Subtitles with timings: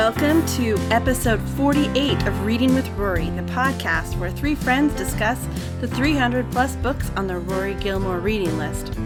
[0.00, 5.46] Welcome to episode 48 of Reading with Rory, the podcast where three friends discuss
[5.82, 8.96] the 300 plus books on the Rory Gilmore reading list.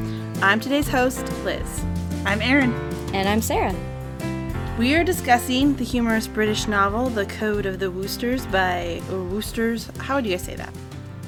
[0.41, 1.85] I'm today's host, Liz.
[2.25, 2.73] I'm Erin.
[3.13, 3.75] And I'm Sarah.
[4.79, 9.91] We are discussing the humorous British novel The Code of the Woosters by Woosters.
[9.99, 10.73] How do you guys say that?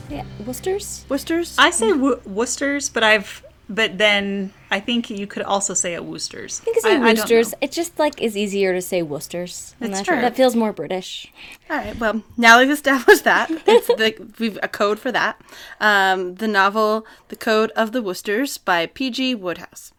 [0.09, 1.05] Yeah, Woosters?
[1.09, 1.57] Woosters?
[1.59, 6.05] I say wo- Worcesters, but I've but then I think you could also say it
[6.05, 6.61] Woosters.
[6.61, 7.53] I think it's I- like I don't Worcesters.
[7.53, 7.59] know.
[7.61, 9.75] It just like is easier to say Worcesters.
[9.81, 10.15] I'm That's sure.
[10.17, 10.23] true.
[10.23, 11.33] That feels more British.
[11.71, 11.97] All right.
[11.99, 15.41] Well, now we've established that it's the we've a code for that.
[15.81, 19.35] Um, the novel "The Code of the Woosters" by P.G.
[19.37, 19.93] Wodehouse.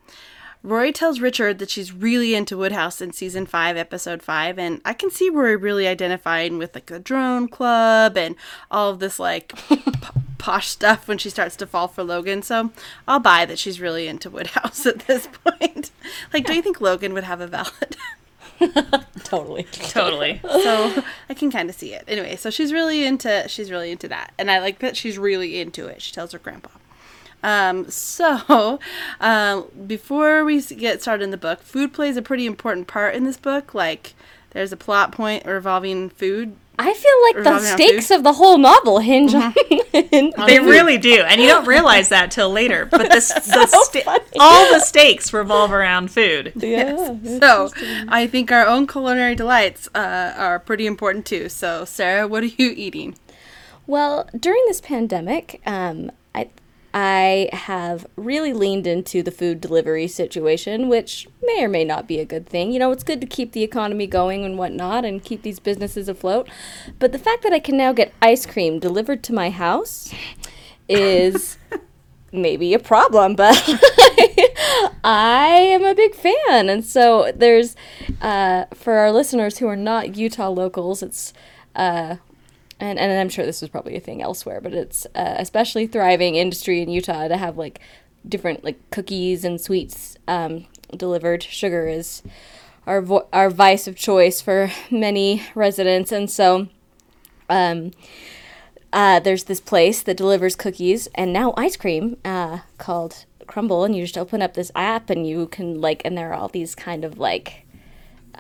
[0.64, 4.94] Rory tells Richard that she's really into Wodehouse in season five, episode five, and I
[4.94, 8.36] can see Rory really identifying with like the drone club and
[8.70, 9.82] all of this like p-
[10.38, 12.42] posh stuff when she starts to fall for Logan.
[12.42, 12.72] So
[13.08, 15.92] I'll buy that she's really into Wodehouse at this point.
[16.34, 17.96] Like, do you think Logan would have a valid?
[19.24, 19.64] Totally.
[19.72, 20.42] Totally.
[20.44, 22.04] so I can kind of see it.
[22.08, 25.60] Anyway, so she's really into she's really into that, and I like that she's really
[25.62, 26.02] into it.
[26.02, 26.70] She tells her grandpa.
[27.44, 28.80] Um, so
[29.20, 33.24] um, before we get started in the book, food plays a pretty important part in
[33.24, 33.74] this book.
[33.74, 34.14] Like,
[34.52, 36.56] there's a plot point revolving food.
[36.80, 40.46] I feel like the stakes of the whole novel hinge on, Mm-hmm.
[40.46, 42.86] They really do, and you don't realize that till later.
[42.86, 46.54] But the, s- the so sta- all the stakes revolve around food.
[46.56, 47.16] Yeah.
[47.40, 47.72] So
[48.08, 51.50] I think our own culinary delights uh, are pretty important too.
[51.50, 53.18] So Sarah, what are you eating?
[53.88, 56.50] Well, during this pandemic, um, I
[57.00, 62.20] I have really leaned into the food delivery situation, which may or may not be
[62.20, 62.72] a good thing.
[62.72, 66.10] You know, it's good to keep the economy going and whatnot and keep these businesses
[66.10, 66.50] afloat.
[66.98, 70.12] But the fact that I can now get ice cream delivered to my house
[70.90, 71.60] is
[72.32, 73.56] maybe a problem, but
[75.04, 76.68] I am a big fan.
[76.68, 77.76] And so there's,
[78.22, 81.32] uh, for our listeners who are not Utah locals, it's,
[81.76, 82.16] uh,
[82.80, 86.36] and, and I'm sure this is probably a thing elsewhere, but it's uh, especially thriving
[86.36, 87.80] industry in Utah to have like
[88.28, 90.66] different like cookies and sweets um,
[90.96, 91.44] delivered.
[91.44, 92.22] Sugar is
[92.86, 96.68] our vo- our vice of choice for many residents, and so
[97.50, 97.92] um,
[98.94, 103.96] uh, there's this place that delivers cookies and now ice cream uh, called Crumble, and
[103.96, 106.76] you just open up this app and you can like, and there are all these
[106.76, 107.66] kind of like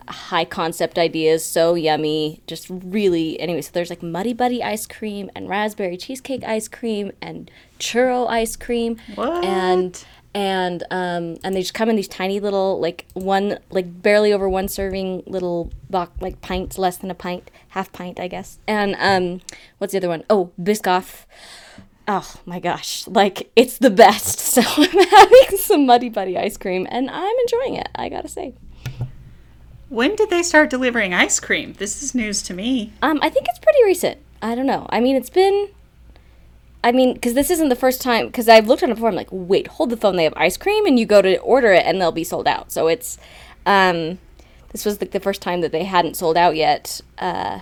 [0.07, 3.39] high concept ideas, so yummy, just really.
[3.39, 8.27] Anyway, so there's like Muddy Buddy ice cream and raspberry cheesecake ice cream and churro
[8.29, 9.43] ice cream, What?
[9.43, 10.03] and
[10.33, 14.47] and um and they just come in these tiny little like one like barely over
[14.47, 18.59] one serving little box like pints less than a pint half pint I guess.
[18.67, 19.41] And um
[19.77, 20.23] what's the other one?
[20.29, 21.25] Oh Biscoff.
[22.07, 24.39] Oh my gosh like it's the best.
[24.57, 28.53] So I'm having some Muddy Buddy ice cream and I'm enjoying it I gotta say
[29.89, 31.73] When did they start delivering ice cream?
[31.73, 32.93] This is news to me.
[33.01, 34.19] Um, I think it's pretty recent.
[34.41, 34.85] I don't know.
[34.89, 35.69] I mean, it's been.
[36.83, 38.27] I mean, because this isn't the first time.
[38.27, 39.09] Because I've looked on it before.
[39.09, 40.15] I'm like, wait, hold the phone.
[40.15, 42.71] They have ice cream, and you go to order it, and they'll be sold out.
[42.71, 43.17] So it's.
[43.65, 44.19] Um,
[44.71, 47.01] this was like the first time that they hadn't sold out yet.
[47.17, 47.61] Uh,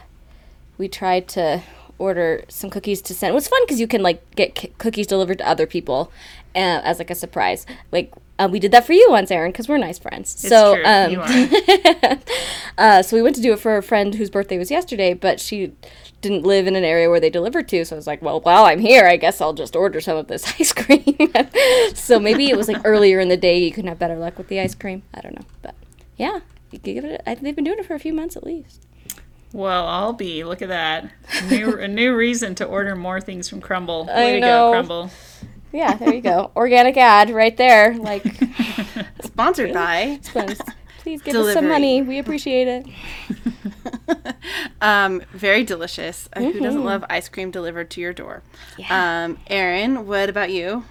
[0.77, 1.61] we tried to
[1.97, 3.31] order some cookies to send.
[3.31, 6.11] It was fun because you can like get c- cookies delivered to other people
[6.55, 7.65] uh, as like a surprise.
[7.91, 10.33] Like uh, we did that for you once, Erin, because we're nice friends.
[10.33, 10.83] It's so true.
[10.85, 12.17] um, you are.
[12.77, 15.39] uh, so we went to do it for a friend whose birthday was yesterday, but
[15.39, 15.71] she
[16.21, 17.85] didn't live in an area where they delivered to.
[17.85, 20.27] So I was like, well, while I'm here, I guess I'll just order some of
[20.27, 21.15] this ice cream.
[21.93, 24.47] so maybe it was like earlier in the day you can have better luck with
[24.47, 25.03] the ice cream.
[25.13, 25.75] I don't know, but
[26.17, 26.39] yeah,
[26.71, 27.21] you could give it.
[27.21, 28.85] A, I, they've been doing it for a few months at least.
[29.53, 30.43] Well, I'll be.
[30.43, 31.09] Look at that.
[31.49, 34.09] New, a new reason to order more things from Crumble.
[34.11, 34.47] I Way to know.
[34.47, 35.11] go, Crumble.
[35.71, 36.51] Yeah, there you go.
[36.55, 37.95] Organic ad right there.
[37.97, 38.23] Like,
[39.23, 40.19] Sponsored by.
[40.23, 40.61] please
[40.99, 42.01] please give us some money.
[42.01, 42.87] We appreciate it.
[44.81, 46.29] Um, very delicious.
[46.33, 48.43] Uh, Who doesn't love ice cream delivered to your door?
[48.89, 50.85] Um, Erin, what about you?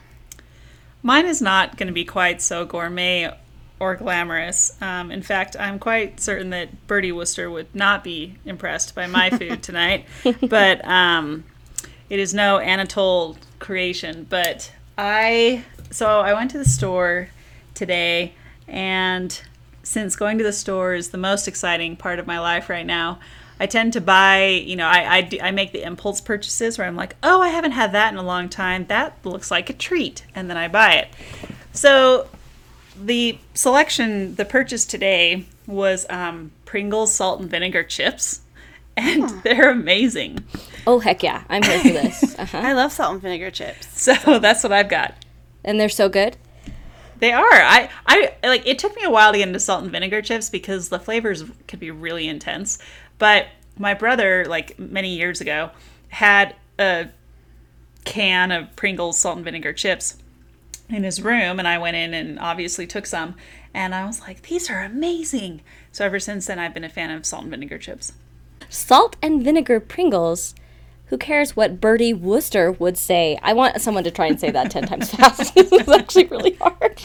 [1.02, 3.32] Mine is not going to be quite so gourmet
[3.78, 4.76] or glamorous.
[4.82, 9.30] Um, in fact, I'm quite certain that Bertie Wooster would not be impressed by my
[9.30, 10.06] food tonight.
[10.40, 11.44] but um,
[12.10, 14.26] it is no Anatole creation.
[14.28, 17.28] But I, so I went to the store
[17.74, 18.34] today,
[18.68, 19.40] and
[19.82, 23.18] since going to the store is the most exciting part of my life right now,
[23.60, 26.86] I tend to buy, you know, I, I, do- I make the impulse purchases where
[26.86, 28.86] I'm like, oh, I haven't had that in a long time.
[28.86, 30.24] That looks like a treat.
[30.34, 31.08] And then I buy it.
[31.72, 32.28] So
[33.00, 38.40] the selection, the purchase today was um, Pringles salt and vinegar chips.
[38.96, 40.44] And they're amazing.
[40.86, 42.36] Oh heck yeah, I'm here for this.
[42.38, 42.58] Uh-huh.
[42.58, 44.00] I love salt and vinegar chips.
[44.00, 45.14] So that's what I've got.
[45.64, 46.36] And they're so good.
[47.18, 47.42] They are.
[47.42, 48.66] I, I like.
[48.66, 51.44] It took me a while to get into salt and vinegar chips because the flavors
[51.68, 52.78] could be really intense.
[53.18, 53.46] But
[53.78, 55.70] my brother, like many years ago,
[56.08, 57.08] had a
[58.04, 60.18] can of Pringles salt and vinegar chips
[60.88, 63.36] in his room, and I went in and obviously took some,
[63.72, 65.62] and I was like, "These are amazing."
[65.92, 68.12] So ever since then, I've been a fan of salt and vinegar chips.
[68.68, 70.54] Salt and vinegar Pringles.
[71.06, 73.38] Who cares what Bertie Wooster would say?
[73.42, 75.54] I want someone to try and say that 10 times fast.
[75.54, 77.02] this is actually really hard.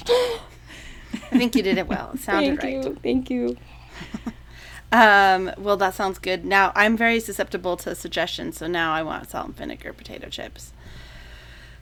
[1.13, 2.11] I think you did it well.
[2.13, 2.85] It sounded Thank right.
[2.85, 2.97] you.
[3.01, 3.57] Thank you.
[4.91, 6.43] Um, well, that sounds good.
[6.43, 10.73] Now, I'm very susceptible to suggestions, so now I want salt and vinegar potato chips.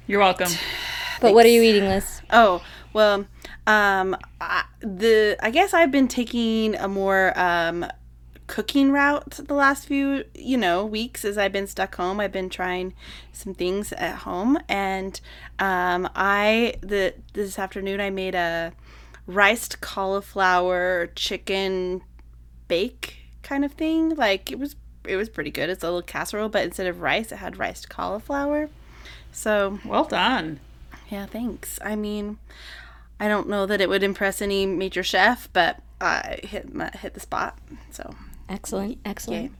[0.08, 0.52] You're welcome.
[1.20, 2.22] But what are you eating, Liz?
[2.30, 2.62] Oh,
[2.94, 3.26] well,
[3.66, 7.88] um, I, the I guess I've been taking a more um,
[8.48, 12.20] cooking route the last few, you know, weeks as I've been stuck home.
[12.20, 12.94] I've been trying
[13.34, 15.20] some things at home, and
[15.60, 18.74] um, I the this afternoon I made a
[19.26, 22.02] riced cauliflower chicken
[22.68, 24.16] bake kind of thing.
[24.16, 25.70] Like it was it was pretty good.
[25.70, 28.70] It's a little casserole, but instead of rice, it had riced cauliflower.
[29.32, 30.60] So Well done.
[31.10, 31.80] yeah, thanks.
[31.84, 32.38] I mean,
[33.20, 37.14] I don't know that it would impress any major chef, but I hit my, hit
[37.14, 37.58] the spot.
[37.92, 38.16] So,
[38.50, 39.00] Excellent.
[39.06, 39.52] Excellent.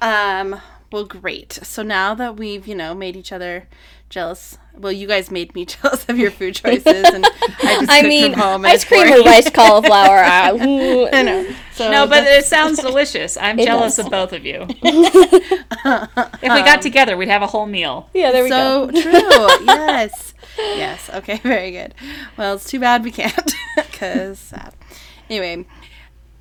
[0.00, 0.60] um,
[0.90, 1.52] well, great.
[1.62, 3.68] So now that we've you know made each other
[4.08, 8.02] jealous, well, you guys made me jealous of your food choices, and I just I
[8.02, 10.18] mean, ice cream or rice cauliflower.
[10.28, 11.08] Uh, I, ooh.
[11.12, 11.54] I know.
[11.74, 13.36] So No, but it sounds delicious.
[13.36, 14.06] I'm jealous does.
[14.06, 14.66] of both of you.
[14.68, 18.10] if we got um, together, we'd have a whole meal.
[18.14, 18.90] Yeah, there we go.
[18.90, 19.64] so true.
[19.64, 20.34] yes.
[20.58, 21.08] Yes.
[21.14, 21.38] Okay.
[21.38, 21.94] Very good.
[22.36, 24.74] Well, it's too bad we can't because sad.
[24.74, 24.94] Uh,
[25.30, 25.64] anyway,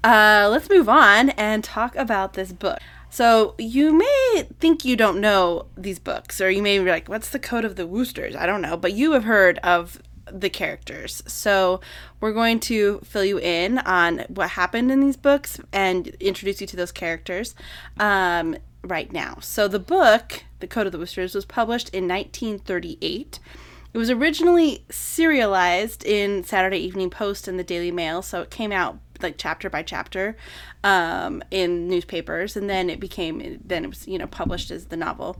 [0.04, 2.80] uh, let's move on and talk about this book.
[3.10, 7.30] So you may think you don't know these books, or you may be like, "What's
[7.30, 10.02] the Code of the Woosters?" I don't know, but you have heard of
[10.32, 11.24] the characters.
[11.26, 11.80] So
[12.20, 16.68] we're going to fill you in on what happened in these books and introduce you
[16.68, 17.56] to those characters
[18.00, 19.38] um, right now.
[19.42, 23.40] So the book, The Code of the Woosters, was published in 1938.
[23.94, 28.72] It was originally serialized in Saturday Evening Post and the Daily Mail, so it came
[28.72, 30.38] out like chapter by chapter
[30.84, 34.98] um, in newspapers, and then it became then it was you know published as the
[34.98, 35.38] novel.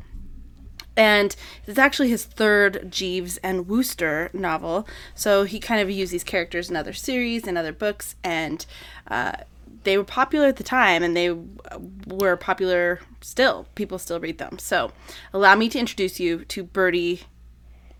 [0.96, 1.36] And
[1.68, 4.88] it's actually his third Jeeves and Wooster novel.
[5.14, 8.66] So he kind of used these characters in other series and other books, and
[9.08, 9.34] uh,
[9.84, 11.38] they were popular at the time, and they
[12.08, 13.68] were popular still.
[13.76, 14.58] People still read them.
[14.58, 14.92] So
[15.34, 17.22] allow me to introduce you to Bertie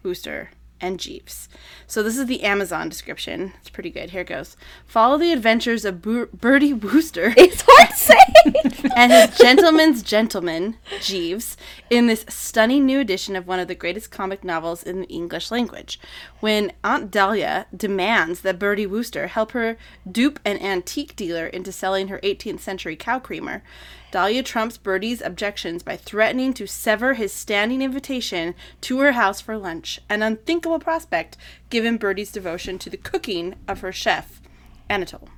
[0.02, 1.50] Wooster and Jeeves.
[1.86, 3.54] So this is the Amazon description.
[3.60, 4.12] It's pretty good.
[4.12, 4.58] Here it goes.
[4.86, 8.90] Follow the adventures of Bur- Bertie Wooster It's hard to say.
[8.96, 11.58] and his gentleman's gentleman, Jeeves,
[11.90, 15.52] in this stunning new edition of one of the greatest comic novels in the English
[15.52, 16.00] language.
[16.40, 19.78] When Aunt Dahlia demands that Bertie Wooster help her
[20.10, 23.64] dupe an antique dealer into selling her 18th century cow creamer,
[24.10, 29.58] Dahlia trumps Bertie's objections by threatening to sever his standing invitation to her house for
[29.58, 31.36] lunch, an unthinkable prospect
[31.70, 34.42] given Bertie's devotion to the cooking of her chef,
[34.90, 35.30] Anatole.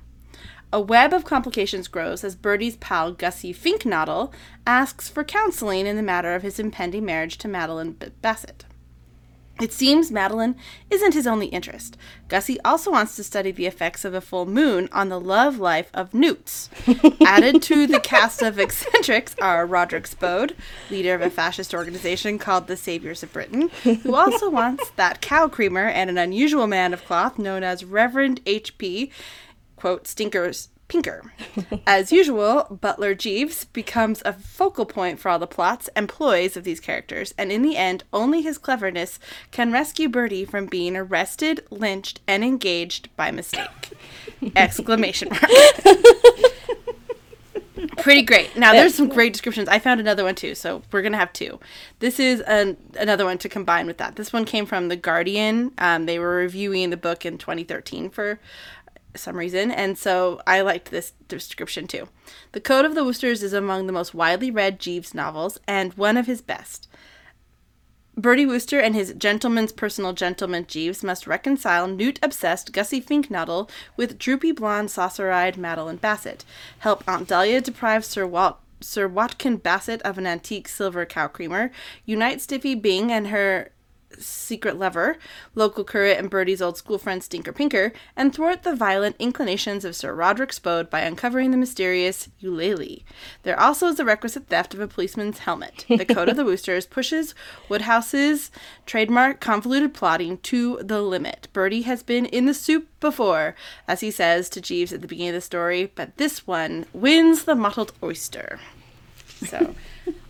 [0.72, 4.32] A web of complications grows as Bertie's pal Gussie Fink-Nottle
[4.64, 8.66] asks for counseling in the matter of his impending marriage to Madeline Bassett.
[9.60, 10.56] It seems Madeline
[10.90, 11.96] isn't his only interest.
[12.28, 15.90] Gussie also wants to study the effects of a full moon on the love life
[15.92, 16.70] of newts.
[17.26, 20.56] Added to the cast of eccentrics are Roderick Spode,
[20.90, 25.48] leader of a fascist organization called the Saviors of Britain, who also wants that cow
[25.48, 29.10] creamer and an unusual man of cloth known as Reverend H.P
[29.80, 31.32] quote, Stinker's Pinker.
[31.86, 36.64] As usual, Butler Jeeves becomes a focal point for all the plots and ploys of
[36.64, 39.20] these characters, and in the end, only his cleverness
[39.52, 43.92] can rescue Bertie from being arrested, lynched, and engaged by mistake.
[44.56, 45.44] Exclamation mark.
[47.98, 48.56] Pretty great.
[48.56, 49.68] Now, there's some great descriptions.
[49.68, 51.60] I found another one too, so we're gonna have two.
[52.00, 54.16] This is an, another one to combine with that.
[54.16, 55.72] This one came from the Guardian.
[55.78, 58.40] Um, they were reviewing the book in 2013 for
[59.16, 62.08] some reason, and so I liked this description too.
[62.52, 66.16] The Code of the Woosters is among the most widely read Jeeves novels and one
[66.16, 66.88] of his best.
[68.16, 74.52] Bertie Wooster and his gentleman's personal gentleman Jeeves must reconcile newt-obsessed Gussie Fink-Nottle with droopy
[74.52, 76.44] blonde saucer-eyed Madeline Bassett,
[76.80, 81.70] help Aunt Dahlia deprive Sir Walt Sir Watkin Bassett of an antique silver cow creamer,
[82.04, 83.70] unite Stiffy Bing and her
[84.20, 85.16] secret lover,
[85.54, 89.96] local curate and Bertie's old school friend Stinker Pinker, and thwart the violent inclinations of
[89.96, 93.04] Sir Roderick Spode by uncovering the mysterious Eulalie.
[93.42, 95.84] There also is the requisite theft of a policeman's helmet.
[95.88, 97.34] The Code of the Woosters pushes
[97.68, 98.50] Wodehouse's
[98.86, 101.48] trademark convoluted plotting to the limit.
[101.52, 103.54] Bertie has been in the soup before,
[103.88, 107.44] as he says to Jeeves at the beginning of the story, but this one wins
[107.44, 108.60] the mottled oyster.
[109.46, 109.74] So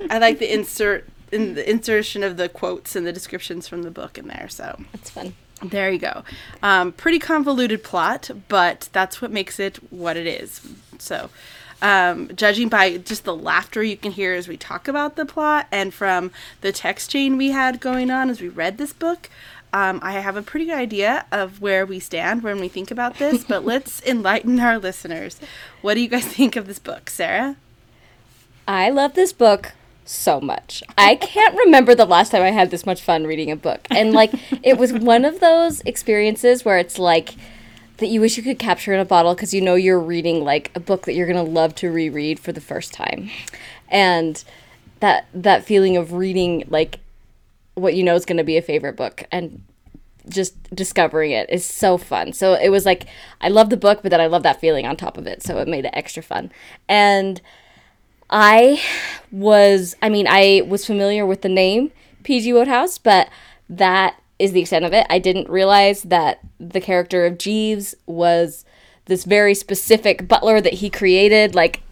[0.08, 3.90] I like the insert in the insertion of the quotes and the descriptions from the
[3.90, 4.48] book in there.
[4.48, 5.34] So it's fun.
[5.62, 6.24] there you go.
[6.62, 10.66] Um, pretty convoluted plot, but that's what makes it what it is.
[10.98, 11.30] So,
[11.82, 15.66] um, judging by just the laughter you can hear as we talk about the plot
[15.72, 19.30] and from the text chain we had going on as we read this book,
[19.72, 23.18] um, I have a pretty good idea of where we stand when we think about
[23.18, 25.40] this, but let's enlighten our listeners.
[25.80, 27.56] What do you guys think of this book, Sarah?
[28.68, 29.72] I love this book
[30.10, 30.82] so much.
[30.98, 33.86] I can't remember the last time I had this much fun reading a book.
[33.90, 37.34] And like it was one of those experiences where it's like
[37.98, 40.72] that you wish you could capture in a bottle because you know you're reading like
[40.74, 43.30] a book that you're going to love to reread for the first time.
[43.88, 44.42] And
[44.98, 46.98] that that feeling of reading like
[47.74, 49.62] what you know is going to be a favorite book and
[50.28, 52.32] just discovering it is so fun.
[52.32, 53.06] So it was like
[53.40, 55.42] I love the book, but then I love that feeling on top of it.
[55.42, 56.50] So it made it extra fun.
[56.88, 57.40] And
[58.30, 58.80] I
[59.30, 61.90] was, I mean, I was familiar with the name
[62.22, 63.28] PG Wodehouse, but
[63.68, 65.06] that is the extent of it.
[65.10, 68.64] I didn't realize that the character of Jeeves was
[69.06, 71.82] this very specific butler that he created like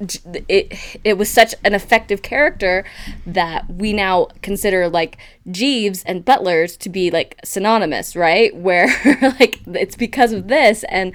[0.49, 2.85] it it was such an effective character
[3.27, 5.19] that we now consider like
[5.51, 8.87] Jeeves and butlers to be like synonymous right where
[9.41, 11.13] like it's because of this and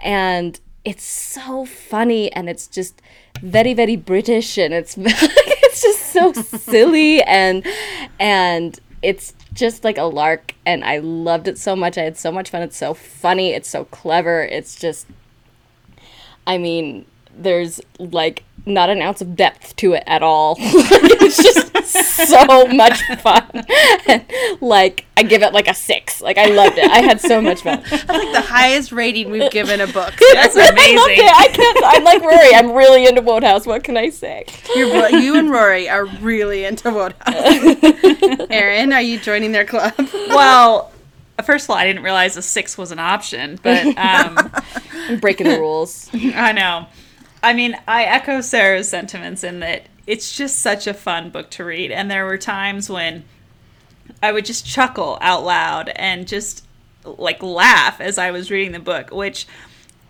[0.00, 3.02] and it's so funny and it's just
[3.42, 7.66] very very british and it's it's just so silly and
[8.20, 11.98] and it's just like a lark and i loved it so much.
[11.98, 12.62] I had so much fun.
[12.62, 13.50] It's so funny.
[13.50, 14.42] It's so clever.
[14.42, 15.06] It's just
[16.46, 17.04] i mean
[17.36, 23.00] there's like not an ounce of depth to it at all it's just so much
[23.20, 23.48] fun
[24.08, 24.24] and,
[24.60, 27.62] like i give it like a six like i loved it i had so much
[27.62, 27.76] fun
[28.06, 30.14] That's like the highest rating we've given a book.
[30.32, 31.24] That's I loved amazing.
[31.24, 31.34] it.
[31.36, 31.78] I can't.
[31.84, 32.54] I'm like Rory.
[32.54, 33.66] I'm really into Wodehouse.
[33.66, 34.44] What can I say?
[34.74, 38.48] You're, you and Rory are really into Wodehouse.
[38.50, 39.94] Erin, are you joining their club?
[40.28, 40.92] Well,
[41.44, 44.52] first of all, I didn't realize a six was an option, but um,
[45.08, 46.08] I'm breaking the rules.
[46.14, 46.86] I know.
[47.42, 51.64] I mean, I echo Sarah's sentiments in that it's just such a fun book to
[51.64, 51.90] read.
[51.90, 53.24] And there were times when
[54.22, 56.64] I would just chuckle out loud and just
[57.04, 59.46] like laugh as I was reading the book, which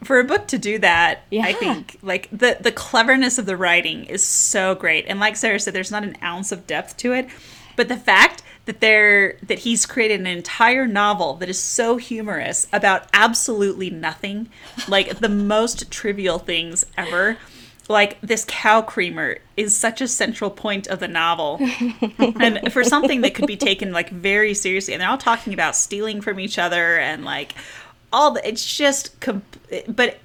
[0.04, 4.04] for a book to do that, I think like the the cleverness of the writing
[4.04, 5.06] is so great.
[5.08, 7.28] And like Sarah said, there's not an ounce of depth to it.
[7.76, 12.66] But the fact that there that he's created an entire novel that is so humorous
[12.72, 14.48] about absolutely nothing,
[14.88, 17.38] like the most trivial things ever.
[17.88, 21.60] Like this cow creamer is such a central point of the novel.
[22.18, 25.76] and for something that could be taken like very seriously and they're all talking about
[25.76, 27.54] stealing from each other and like
[28.12, 29.42] all the it's just com-
[29.88, 30.18] but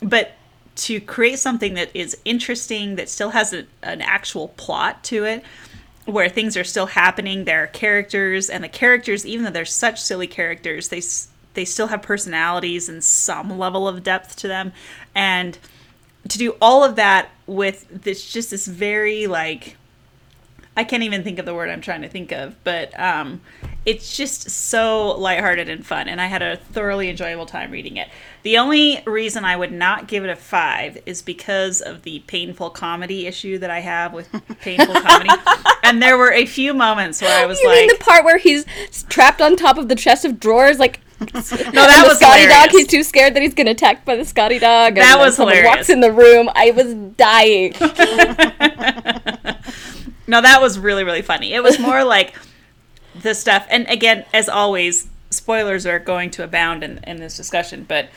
[0.00, 0.32] but
[0.74, 5.42] to create something that is interesting that still has a, an actual plot to it
[6.06, 10.00] where things are still happening there are characters and the characters even though they're such
[10.00, 11.00] silly characters they
[11.56, 14.72] they still have personalities and some level of depth to them.
[15.14, 15.58] And
[16.28, 19.76] to do all of that with this just this very like
[20.76, 23.40] I can't even think of the word I'm trying to think of, but um,
[23.86, 28.08] it's just so lighthearted and fun, and I had a thoroughly enjoyable time reading it.
[28.42, 32.70] The only reason I would not give it a five is because of the painful
[32.70, 34.28] comedy issue that I have with
[34.60, 35.30] painful comedy.
[35.84, 38.38] and there were a few moments where I was You like, mean the part where
[38.38, 38.66] he's
[39.08, 42.48] trapped on top of the chest of drawers, like "No, that the was Scotty hilarious."
[42.66, 42.70] dog?
[42.72, 44.88] He's too scared that he's gonna attacked by the Scotty dog.
[44.88, 45.64] and That was hilarious.
[45.64, 46.50] Walks in the room.
[46.54, 47.72] I was dying.
[50.28, 51.54] No, that was really really funny.
[51.54, 52.34] It was more like
[53.22, 57.84] the stuff, and again, as always, spoilers are going to abound in, in this discussion.
[57.86, 58.08] But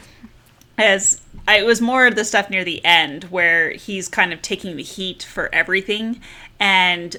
[0.78, 4.42] as I, it was more of the stuff near the end where he's kind of
[4.42, 6.22] taking the heat for everything
[6.60, 7.18] and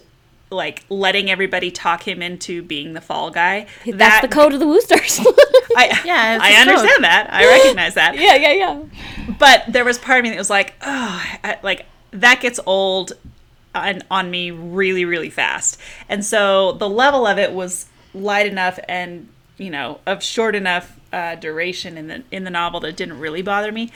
[0.53, 3.67] like letting everybody talk him into being the fall guy.
[3.87, 5.21] That's That- the code of the Woosters.
[5.77, 6.69] I, Yeah, I his code.
[6.69, 7.29] understand that.
[7.33, 8.83] I recognize that yeah, yeah, yeah.
[9.39, 13.13] but there was part of me that was like, oh, I, like that gets old
[13.75, 15.79] on, on me really, really fast.
[16.09, 20.99] And so the level of it was light enough and you know of short enough
[21.13, 23.91] uh, duration in the in the novel that didn't really bother me.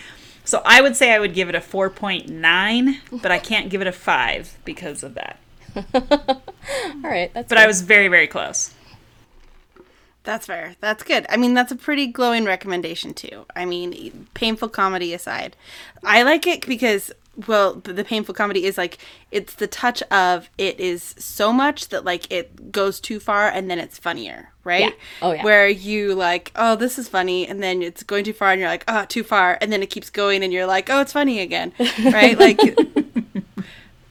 [0.44, 3.70] So I would say I would give it a four point nine, but I can't
[3.70, 5.38] give it a five because of that.
[5.94, 7.48] All right, that's.
[7.48, 8.73] But I was very, very close.
[10.24, 10.74] That's fair.
[10.80, 11.26] That's good.
[11.28, 13.46] I mean, that's a pretty glowing recommendation too.
[13.54, 15.54] I mean, painful comedy aside,
[16.02, 17.12] I like it because
[17.48, 18.98] well, the, painful comedy is like
[19.30, 23.70] it's the touch of it is so much that like it goes too far and
[23.70, 24.82] then it's funnier, right?
[24.82, 24.90] Yeah.
[25.20, 25.44] Oh, yeah.
[25.44, 28.68] Where you like, oh, this is funny, and then it's going too far, and you're
[28.68, 31.40] like, oh, too far, and then it keeps going, and you're like, oh, it's funny
[31.40, 31.72] again,
[32.04, 32.38] right?
[32.38, 32.60] like.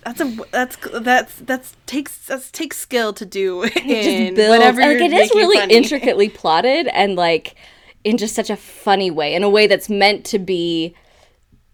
[0.06, 5.12] That's a that's that's that's takes that's takes skill to do in whatever And, like
[5.12, 5.76] it is really funny.
[5.76, 7.56] intricately plotted and like
[8.04, 10.94] in just such a funny way in a way that's meant to be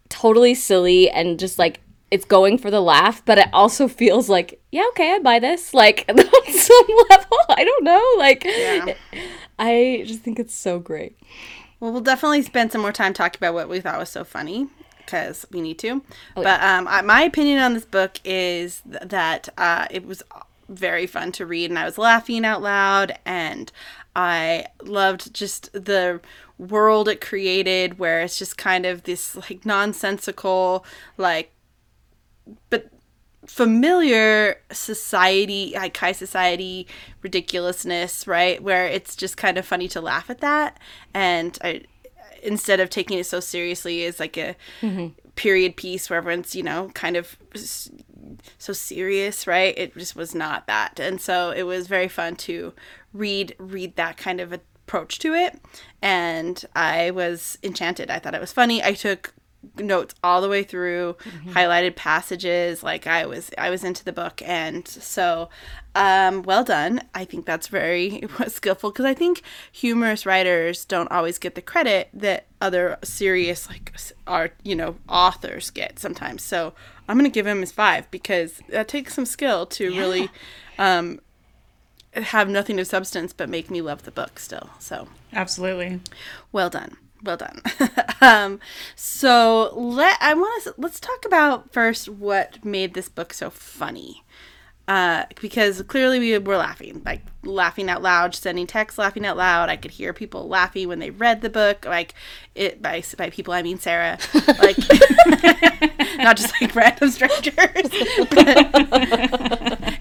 [0.09, 1.79] totally silly and just like
[2.11, 5.73] it's going for the laugh but it also feels like yeah okay i buy this.
[5.83, 8.05] Like on some level i don't know.
[8.17, 8.93] Like Yeah.
[9.57, 11.17] i just think it's so great.
[11.79, 14.67] Well, we'll definitely spend some more time talking about what we thought was so funny
[15.09, 16.03] because we need to.
[16.35, 20.21] Oh, but um, I, my opinion on this book is th- that uh, it was
[20.67, 23.71] very fun to read, and I was laughing out loud, and
[24.15, 26.21] I loved just the
[26.59, 30.85] world it created, where it's just kind of this like nonsensical,
[31.17, 31.51] like,
[32.69, 32.91] but
[33.47, 36.85] familiar society, like high society
[37.23, 38.61] ridiculousness, right?
[38.61, 40.79] Where it's just kind of funny to laugh at that,
[41.15, 41.81] and I,
[42.43, 45.07] instead of taking it so seriously as like a mm-hmm.
[45.35, 47.37] period piece where everyone's you know kind of
[48.57, 49.73] so serious, right?
[49.77, 52.73] It just was not that, and so it was very fun to
[53.13, 55.59] read read that kind of approach to it,
[56.01, 58.09] and I was enchanted.
[58.09, 58.83] I thought it was funny.
[58.83, 59.33] I took
[59.77, 64.41] notes all the way through highlighted passages like i was i was into the book.
[64.45, 65.49] And so
[65.95, 67.01] um well done.
[67.13, 72.09] I think that's very skillful because i think humorous writers don't always get the credit
[72.13, 73.93] that other serious like
[74.27, 76.41] art you know authors get sometimes.
[76.43, 76.73] So
[77.07, 80.29] i'm gonna give him his five because that takes some skill to really
[80.77, 81.19] um
[82.13, 84.69] have nothing of substance but make me love the book still.
[84.79, 85.99] So Absolutely.
[86.51, 86.97] well done.
[87.21, 87.61] Well done.
[88.21, 88.59] um,
[88.95, 94.23] so let I want to let's talk about first what made this book so funny.
[94.87, 99.69] Uh, because clearly we were laughing, like laughing out loud, sending texts, laughing out loud.
[99.69, 102.15] I could hear people laughing when they read the book, like
[102.55, 104.17] it by by people I mean Sarah,
[104.59, 104.77] like
[106.17, 107.53] not just like random strangers.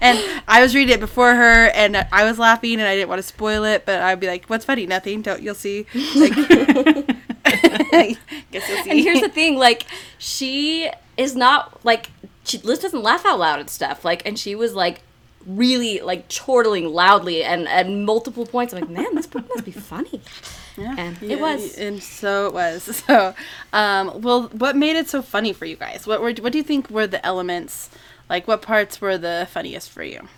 [0.01, 3.19] and I was reading it before her, and I was laughing, and I didn't want
[3.19, 4.87] to spoil it, but I'd be like, "What's funny?
[4.87, 5.21] Nothing.
[5.21, 7.15] Don't you'll see." Like,
[7.61, 8.89] guess you'll see.
[8.91, 9.85] and here's the thing like
[10.17, 12.09] she is not like
[12.45, 15.01] she liz doesn't laugh out loud at stuff like and she was like
[15.45, 19.71] really like chortling loudly and at multiple points i'm like man this book must be
[19.71, 20.21] funny
[20.77, 21.77] Yeah, And it was.
[21.77, 23.03] and so it was.
[23.07, 23.33] So,
[23.73, 26.07] um, well, what made it so funny for you guys?
[26.07, 27.89] What were, what do you think were the elements?
[28.29, 30.29] Like, what parts were the funniest for you?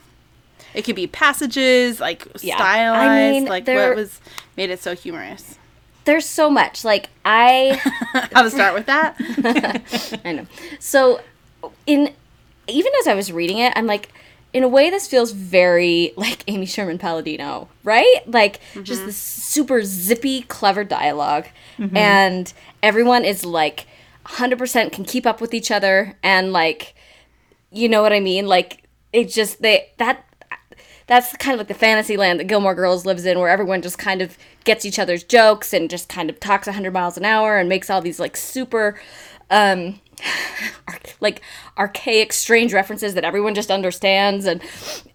[0.73, 2.55] It could be passages, like Yeah.
[2.55, 3.01] stylized.
[3.11, 4.19] I mean, like, what was
[4.57, 5.59] made it so humorous?
[6.05, 7.79] There's so much like i
[8.33, 9.15] How to start with that?
[10.25, 10.47] I know.
[10.79, 11.21] So,
[11.85, 12.13] in
[12.67, 14.09] even as I was reading it, I'm like,
[14.53, 18.21] in a way, this feels very like Amy Sherman Palladino, right?
[18.25, 19.07] Like just mm-hmm.
[19.07, 21.45] this super zippy, clever dialog
[21.77, 21.95] mm-hmm.
[21.95, 22.51] and
[22.83, 23.87] everyone is like
[24.25, 26.95] 100% can keep up with each other, and like,
[27.71, 28.47] you know what I mean?
[28.47, 28.83] Like,
[29.13, 30.25] it just they that
[31.11, 33.97] that's kind of like the fantasy land that Gilmore Girls lives in, where everyone just
[33.97, 37.57] kind of gets each other's jokes and just kind of talks 100 miles an hour
[37.57, 38.97] and makes all these like super,
[39.49, 39.99] um,
[41.19, 41.41] like
[41.77, 44.61] archaic, strange references that everyone just understands, and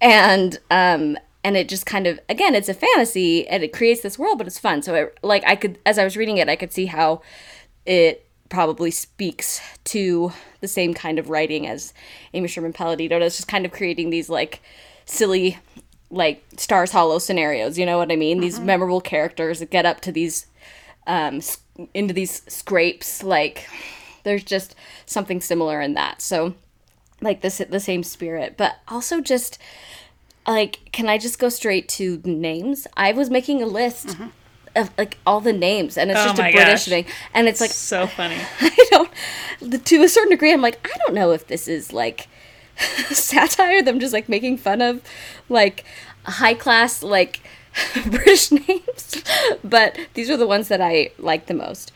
[0.03, 4.19] and um and it just kind of again, it's a fantasy and it creates this
[4.19, 4.83] world, but it's fun.
[4.83, 7.23] So it, like I could, as I was reading it, I could see how
[7.87, 10.31] it probably speaks to
[10.61, 11.95] the same kind of writing as
[12.35, 14.61] Amy Sherman Palladino does, just kind of creating these like
[15.07, 15.59] silly,
[16.11, 17.79] like Stars Hollow scenarios.
[17.79, 18.41] You know what I mean?
[18.41, 20.47] These memorable characters that get up to these,
[21.07, 21.41] um,
[21.95, 23.23] into these scrapes.
[23.23, 23.69] Like,
[24.25, 26.23] there's just something similar in that.
[26.23, 26.55] So,
[27.21, 29.59] like this, the same spirit, but also just
[30.47, 32.87] like, can I just go straight to names?
[32.97, 34.17] I was making a list.
[34.75, 36.85] Of like all the names, and it's Oh just a British gosh.
[36.85, 38.37] thing, and it's like so funny.
[38.61, 39.83] I don't.
[39.87, 42.29] To a certain degree, I'm like, I don't know if this is like
[43.11, 43.83] satire.
[43.83, 45.03] Them just like making fun of
[45.49, 45.85] like
[46.25, 47.41] high class like
[48.07, 49.23] British names,
[49.63, 51.93] but these are the ones that I like the most.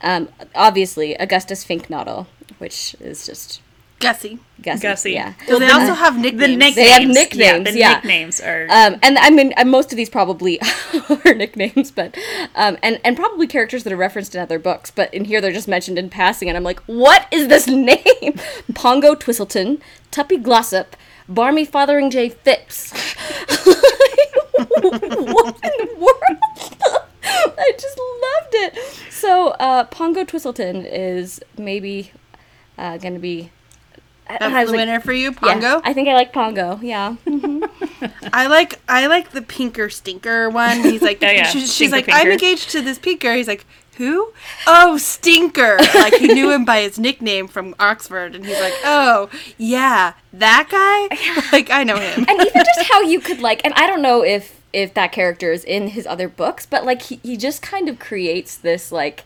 [0.00, 2.26] Um, obviously, Augustus Fink-Nottle,
[2.58, 3.60] which is just
[4.04, 4.38] Gussie.
[4.62, 4.82] Gussie.
[4.82, 5.12] Gussie.
[5.12, 5.34] Yeah.
[5.48, 6.40] Well, they also have nicknames.
[6.40, 6.74] The nicknames.
[6.76, 7.94] They have Yeah, nicknames, the yeah.
[7.94, 8.66] nicknames are.
[8.70, 10.60] Um, and I mean, most of these probably
[11.24, 12.16] are nicknames, but
[12.54, 14.90] um, and and probably characters that are referenced in other books.
[14.90, 18.38] But in here, they're just mentioned in passing, and I'm like, what is this name?
[18.74, 20.96] Pongo Twistleton, Tuppy Glossop,
[21.28, 22.92] Barmy Fotheringay-Phipps.
[24.58, 27.04] what in the world?
[27.26, 28.78] I just loved it.
[29.10, 32.12] So, uh, Pongo Twistleton is maybe
[32.78, 33.50] uh, going to be.
[34.28, 35.80] I- I That's the like- winner for you, Yeah, Pongo.
[35.84, 36.78] I think I like Pongo.
[36.82, 37.16] Yeah.
[37.26, 37.64] Mm-hmm.
[38.32, 40.80] I like I like the pinker stinker one.
[40.82, 41.44] He's like, Oh, yeah.
[41.44, 43.34] she's, she's Stinker like, I'm engaged to this pinker.
[43.34, 43.64] He's like,
[43.96, 44.32] who?
[44.66, 45.76] Oh, stinker.
[45.94, 50.68] Like he knew him by his nickname from Oxford, and he's like, oh yeah, that
[50.70, 51.16] guy.
[51.52, 52.24] Like I know him.
[52.28, 55.52] and even just how you could like and i don't know if if that character
[55.52, 59.22] is in his other books but like he, he just kind of creates this like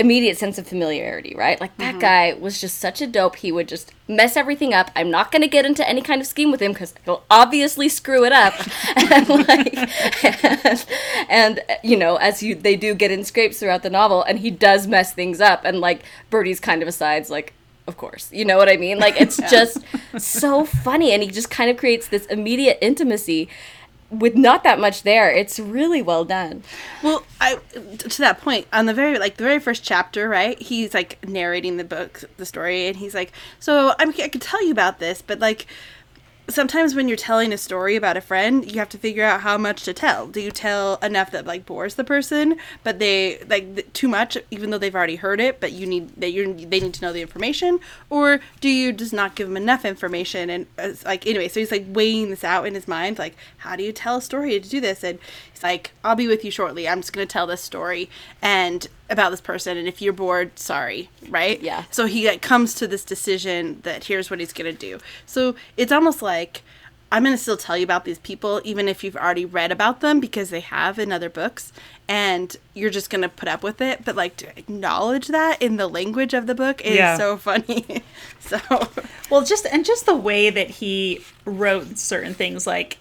[0.00, 1.60] immediate sense of familiarity right?
[1.60, 2.00] Like that mm-hmm.
[2.00, 3.36] guy was just such a dope.
[3.36, 4.90] He would just mess everything up.
[4.96, 7.88] I'm not going to get into any kind of scheme with him because he'll obviously
[7.88, 8.54] screw it up.
[9.10, 9.76] And like
[10.24, 10.86] and,
[11.28, 14.50] and, you know as you they do get in scrapes throughout the novel and he
[14.50, 17.52] does mess things up and like bertie's kind of asides like
[17.86, 18.30] of course.
[18.32, 18.98] You know what I mean?
[18.98, 19.78] Like it's just
[20.16, 23.48] so funny and he just kind of creates this immediate intimacy
[24.10, 25.30] with not that much there.
[25.30, 26.62] It's really well done.
[27.02, 27.58] Well, I
[27.98, 30.60] to that point on the very like the very first chapter, right?
[30.60, 34.64] He's like narrating the book, the story, and he's like, "So I'm, I could tell
[34.64, 35.66] you about this, but like."
[36.50, 39.56] Sometimes when you're telling a story about a friend, you have to figure out how
[39.56, 40.26] much to tell.
[40.26, 44.36] Do you tell enough that like bores the person, but they like th- too much,
[44.50, 47.12] even though they've already heard it, but you need that you they need to know
[47.12, 50.50] the information, or do you just not give them enough information?
[50.50, 53.76] And uh, like anyway, so he's like weighing this out in his mind, like how
[53.76, 55.04] do you tell a story to do this?
[55.04, 55.18] And
[55.62, 56.88] like, I'll be with you shortly.
[56.88, 58.08] I'm just gonna tell this story
[58.42, 61.60] and about this person, and if you're bored, sorry, right?
[61.60, 61.84] Yeah.
[61.90, 64.98] So he like comes to this decision that here's what he's gonna do.
[65.26, 66.62] So it's almost like
[67.12, 70.20] I'm gonna still tell you about these people, even if you've already read about them
[70.20, 71.72] because they have in other books,
[72.08, 74.04] and you're just gonna put up with it.
[74.04, 77.16] But like to acknowledge that in the language of the book is Yeah.
[77.18, 78.02] so funny.
[78.40, 78.60] so
[79.28, 82.98] Well, just and just the way that he wrote certain things, like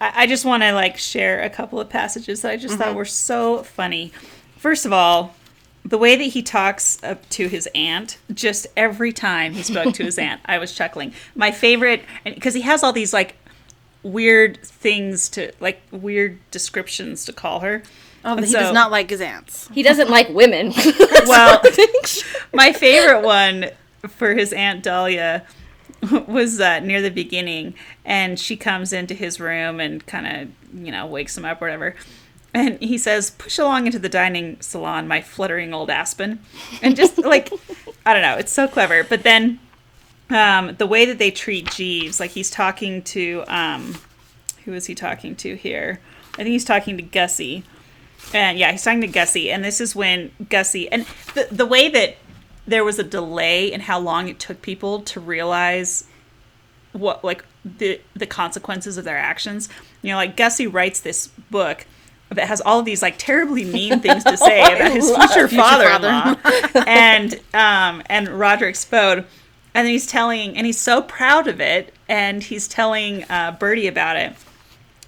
[0.00, 2.88] I, I just want to like share a couple of passages that I just thought
[2.88, 2.96] mm-hmm.
[2.96, 4.12] were so funny.
[4.56, 5.34] First of all,
[5.84, 10.04] the way that he talks up to his aunt, just every time he spoke to
[10.04, 11.12] his aunt, I was chuckling.
[11.34, 13.36] My favorite, because he has all these like
[14.02, 17.82] weird things to like weird descriptions to call her.
[18.24, 19.68] oh, And he so- does not like his aunts.
[19.72, 20.72] He doesn't like women.
[21.26, 21.62] Well,
[22.52, 23.70] my favorite one
[24.08, 25.46] for his aunt Dahlia
[26.26, 30.92] was uh, near the beginning, and she comes into his room and kind of you
[30.92, 31.94] know wakes him up, or whatever.
[32.52, 36.40] And he says, "Push along into the dining salon, my fluttering old aspen,"
[36.82, 37.52] and just like
[38.06, 39.04] I don't know, it's so clever.
[39.04, 39.60] But then
[40.30, 43.96] um, the way that they treat Jeeves, like he's talking to um,
[44.64, 46.00] who is he talking to here?
[46.34, 47.64] I think he's talking to Gussie.
[48.32, 51.90] And yeah, he's talking to Gussie, and this is when Gussie and the the way
[51.90, 52.16] that
[52.66, 56.04] there was a delay in how long it took people to realize
[56.92, 59.68] what like the the consequences of their actions.
[60.02, 61.86] You know, like Gussie writes this book
[62.30, 65.48] that has all of these like terribly mean things to say about his future, Future
[65.48, 66.36] father-in-law,
[66.86, 69.26] and um and Roderick Spode,
[69.74, 74.16] and he's telling, and he's so proud of it, and he's telling uh, Bertie about
[74.16, 74.34] it,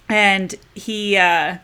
[0.09, 1.17] and he.
[1.17, 1.59] uh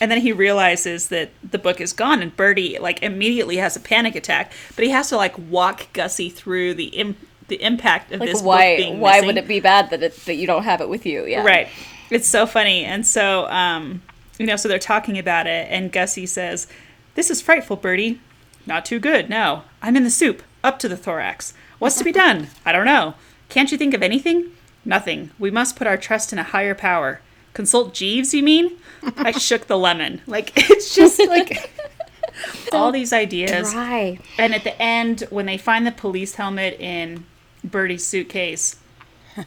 [0.00, 3.80] and then he realizes that the book is gone, and Bertie like immediately has a
[3.80, 4.52] panic attack.
[4.74, 7.16] But he has to like walk Gussie through the Im-
[7.48, 9.26] the impact of like this book why why missing.
[9.26, 11.24] would it be bad that it, that you don't have it with you?
[11.24, 11.44] Yeah.
[11.44, 11.68] Right.
[12.10, 12.84] It's so funny.
[12.84, 14.02] And so, um,
[14.38, 16.66] you know, so they're talking about it, and Gussie says,
[17.14, 18.20] This is frightful, Bertie.
[18.66, 19.62] Not too good, no.
[19.80, 21.54] I'm in the soup, up to the thorax.
[21.78, 22.48] What's to be done?
[22.64, 23.14] I don't know.
[23.48, 24.52] Can't you think of anything?
[24.84, 25.30] Nothing.
[25.38, 27.20] We must put our trust in a higher power.
[27.56, 28.76] Consult Jeeves, you mean?
[29.16, 30.20] I shook the lemon.
[30.26, 31.70] Like, it's just like
[32.72, 33.72] all these ideas.
[33.72, 34.18] Dry.
[34.36, 37.24] And at the end, when they find the police helmet in
[37.64, 38.76] Bertie's suitcase,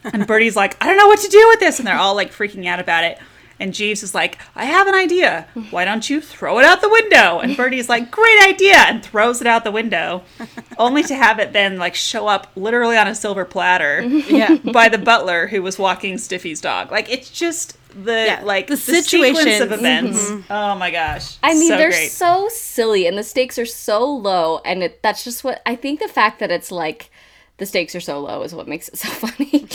[0.02, 1.78] and Bertie's like, I don't know what to do with this.
[1.78, 3.16] And they're all like freaking out about it.
[3.60, 5.46] And Jeeves is like, I have an idea.
[5.70, 7.38] Why don't you throw it out the window?
[7.40, 8.76] And Bertie's like, great idea.
[8.78, 10.22] And throws it out the window,
[10.78, 14.56] only to have it then like show up literally on a silver platter Yeah.
[14.56, 16.90] by the butler who was walking Stiffy's dog.
[16.90, 20.30] Like, it's just the Yeah, like the the, sequence of events.
[20.30, 20.52] Mm-hmm.
[20.52, 21.36] Oh my gosh.
[21.42, 22.10] I mean, so they're great.
[22.10, 26.00] so silly and the stakes are so low, and it, that's just what I think.
[26.00, 27.10] The fact that it's like
[27.60, 29.68] the stakes are so low is what makes it so funny,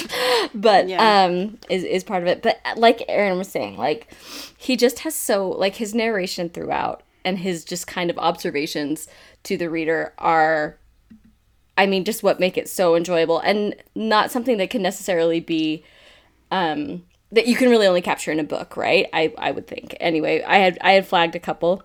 [0.53, 1.25] but Yeah.
[1.25, 2.41] um, is is part of it.
[2.41, 4.13] But like Erin was saying, like
[4.57, 9.07] he just has so like his narration throughout and his just kind of observations
[9.43, 10.77] to the reader are
[11.77, 15.83] I mean, just what make it so enjoyable and not something that can necessarily be
[16.51, 19.07] um that you can really only capture in a book, right?
[19.13, 19.95] I I would think.
[19.99, 21.83] Anyway, I had I had flagged a couple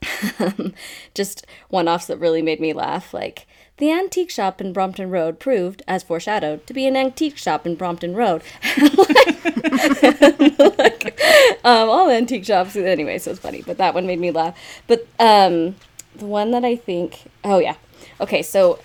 [1.14, 3.46] just one-offs that really made me laugh like
[3.78, 7.76] the antique shop in Brompton Road proved, as foreshadowed, to be an antique shop in
[7.76, 8.42] Brompton Road.
[10.76, 11.20] like,
[11.64, 12.76] um, all antique shops.
[12.76, 14.58] Anyway, so it's funny, but that one made me laugh.
[14.86, 15.76] But um,
[16.16, 17.76] the one that I think, oh yeah,
[18.20, 18.80] okay, so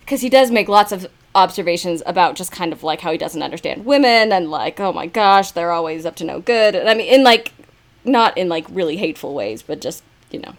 [0.00, 3.42] because he does make lots of observations about just kind of like how he doesn't
[3.42, 6.74] understand women and like, oh my gosh, they're always up to no good.
[6.74, 7.52] And I mean, in like,
[8.04, 10.54] not in like really hateful ways, but just you know.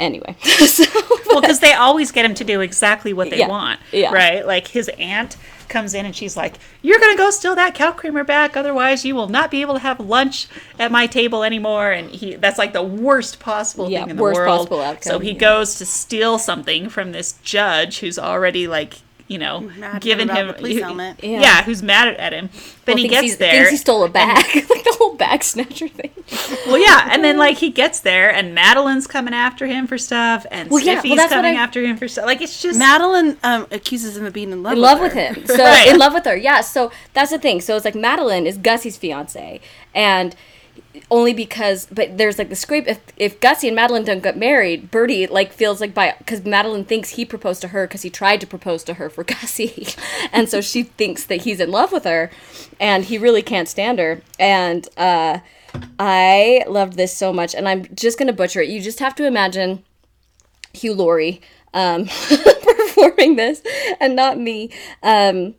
[0.00, 0.84] Anyway, so,
[1.28, 4.12] well, because they always get him to do exactly what they Yeah, want, yeah.
[4.12, 4.44] right?
[4.46, 5.36] Like his aunt
[5.68, 9.14] comes in and she's like, "You're gonna go steal that cow creamer back, otherwise you
[9.14, 12.82] will not be able to have lunch at my table anymore." And he—that's like the
[12.82, 14.58] worst possible Yeah, thing in the worst world.
[14.58, 18.94] possible outcome, so he goes to steal something from this judge who's already like,
[19.30, 21.22] you know, Mad given him the police who- helmet.
[21.22, 21.40] Yeah.
[21.40, 21.62] Yeah.
[21.62, 22.50] who's mad at him.
[22.84, 23.52] Then Well, he gets he's- there.
[23.52, 26.10] Thinks he stole a bag, like the whole bag snatcher thing.
[26.66, 30.44] Well, yeah, and then like he gets there, and Madeline's coming after him for stuff,
[30.50, 32.26] and Well, yeah, well, Stiffy's that's what coming I- after him for stuff.
[32.26, 34.72] Like it's just Madeline um, accuses him of being in love.
[34.72, 35.04] in with love her.
[35.04, 35.46] with him.
[35.46, 35.88] So Right.
[35.88, 36.36] in love with her.
[36.36, 36.60] Yeah.
[36.62, 37.60] So that's the thing.
[37.60, 39.60] So it's like Madeline is Gussie's fiance,
[39.94, 40.34] and
[41.10, 42.86] only because, but there's like the scrape.
[42.86, 46.84] If if Gussie and Madeline don't get married, Bertie like feels like by because Madeline
[46.84, 49.88] thinks he proposed to her because he tried to propose to her for Gussie,
[50.32, 52.30] and so she thinks that he's in love with her,
[52.80, 54.22] and he really can't stand her.
[54.38, 55.38] And uh,
[55.98, 58.68] I loved this so much, and I'm just gonna butcher it.
[58.68, 59.84] You just have to imagine.
[60.72, 61.40] Hugh Laurie
[61.74, 62.06] um,
[62.62, 63.62] performing this
[64.00, 64.70] and not me.
[65.02, 65.54] Um,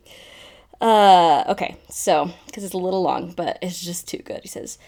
[0.80, 4.40] uh, okay, so because it's a little long, but it's just too good.
[4.42, 4.78] He says.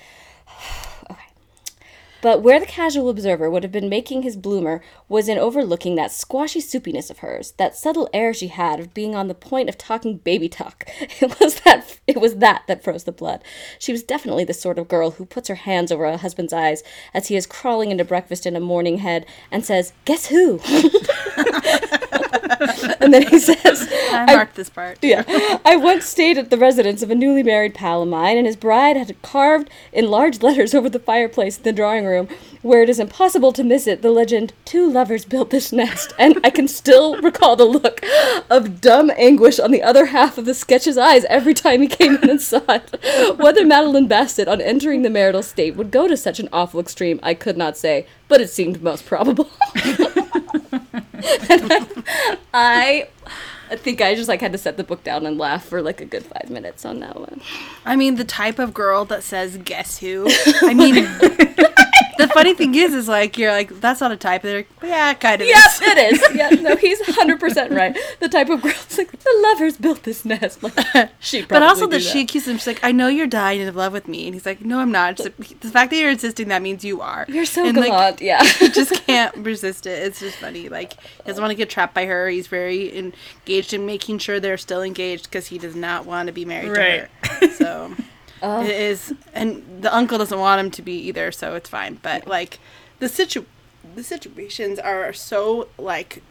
[2.24, 6.10] But where the casual observer would have been making his bloomer was in overlooking that
[6.10, 9.76] squashy soupiness of hers, that subtle air she had of being on the point of
[9.76, 10.88] talking baby talk.
[11.20, 13.44] It was that it was that that froze the blood.
[13.78, 16.82] She was definitely the sort of girl who puts her hands over her husband's eyes
[17.12, 20.60] as he is crawling into breakfast in a morning head and says, "Guess who?"
[23.00, 24.98] and then he says, I marked this part.
[25.02, 25.24] yeah.
[25.64, 28.56] I once stayed at the residence of a newly married pal of mine, and his
[28.56, 32.28] bride had carved in large letters over the fireplace in the drawing room,
[32.62, 36.12] where it is impossible to miss it, the legend, Two lovers built this nest.
[36.18, 38.00] And I can still recall the look
[38.50, 42.16] of dumb anguish on the other half of the sketch's eyes every time he came
[42.16, 43.38] in and saw it.
[43.38, 47.20] Whether Madeline Bassett, on entering the marital state, would go to such an awful extreme,
[47.22, 49.50] I could not say, but it seemed most probable.
[52.52, 53.08] I
[53.70, 56.00] I think I just like had to set the book down and laugh for like
[56.00, 57.40] a good five minutes on that one.
[57.84, 60.26] I mean, the type of girl that says "Guess who."
[60.62, 60.94] I mean,
[62.18, 64.42] the funny thing is, is like you're like that's not a type.
[64.42, 65.48] They're like, yeah, kind of.
[65.48, 66.24] Yes, it is.
[66.34, 67.96] Yeah, no, he's hundred percent right.
[68.20, 70.62] The type of girl that's like the lovers built this nest.
[70.62, 70.78] Like
[71.20, 72.56] she, But also do that she accuses him.
[72.58, 74.92] She's like, "I know you're dying in love with me," and he's like, "No, I'm
[74.92, 77.24] not." Just, the fact that you're insisting that means you are.
[77.28, 78.42] You're so and, like, yeah.
[78.58, 80.02] he just can't resist it.
[80.06, 80.68] It's just funny.
[80.68, 82.28] Like he doesn't want to get trapped by her.
[82.28, 86.32] He's very engaged in making sure they're still engaged because he does not want to
[86.32, 87.08] be married Right.
[87.22, 87.48] to her.
[87.52, 87.94] So
[88.62, 91.32] it is, and the uncle doesn't want him to be either.
[91.32, 91.98] So it's fine.
[92.02, 92.58] But like
[92.98, 93.44] the situ,
[93.94, 96.22] the situations are so like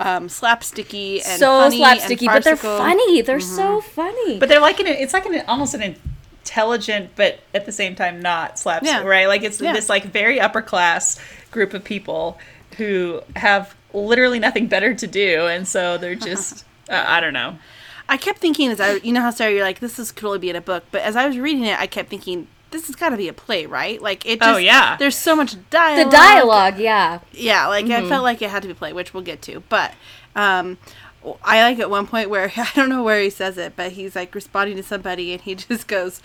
[0.00, 3.20] um, slapsticky and so funny slapsticky, and but they're funny.
[3.22, 4.38] They're so funny.
[4.38, 5.82] But they're like an it's like an almost an
[6.44, 9.02] intelligent but at the same time not slapstick, Yeah.
[9.02, 9.26] right?
[9.28, 9.72] Like it's Yeah.
[9.72, 11.18] this like very upper class
[11.50, 12.38] group of people
[12.76, 17.58] who have literally nothing better to do, and so they're just uh, I don't know.
[18.10, 20.38] I kept thinking as I, you know how Sarah, you're like, this is could only
[20.40, 22.96] be in a book, but as I was reading it, I kept thinking, this has
[22.96, 24.00] got to be a play, right?
[24.02, 24.40] Like it.
[24.40, 24.96] Just, Oh, yeah.
[24.96, 26.06] There's so much dialogue.
[26.10, 26.74] the dialogue.
[26.74, 27.20] dialogue, yeah.
[27.32, 28.06] Yeah, like Mm-hmm.
[28.06, 29.62] I felt like it had to be a play, which we'll get to.
[29.68, 29.94] But
[30.36, 30.78] um,
[31.42, 34.14] I like at one point where I don't know where he says it, but he's
[34.16, 36.20] like responding to somebody, and he just goes.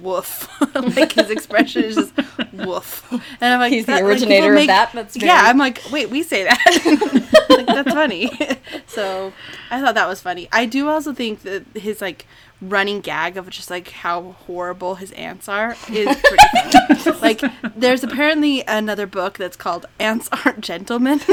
[0.00, 0.48] Woof!
[0.96, 2.12] like his expression is just
[2.52, 4.92] woof, and I'm like, He's the that- like, originator of that.
[4.92, 7.46] That's yeah, I'm like, wait, we say that.
[7.48, 8.30] like, that's funny.
[8.86, 9.32] so
[9.70, 10.48] I thought that was funny.
[10.52, 12.26] I do also think that his like
[12.60, 17.18] running gag of just like how horrible his aunts are is pretty funny.
[17.20, 17.42] like
[17.76, 21.20] there's apparently another book that's called Aunts Aren't Gentlemen.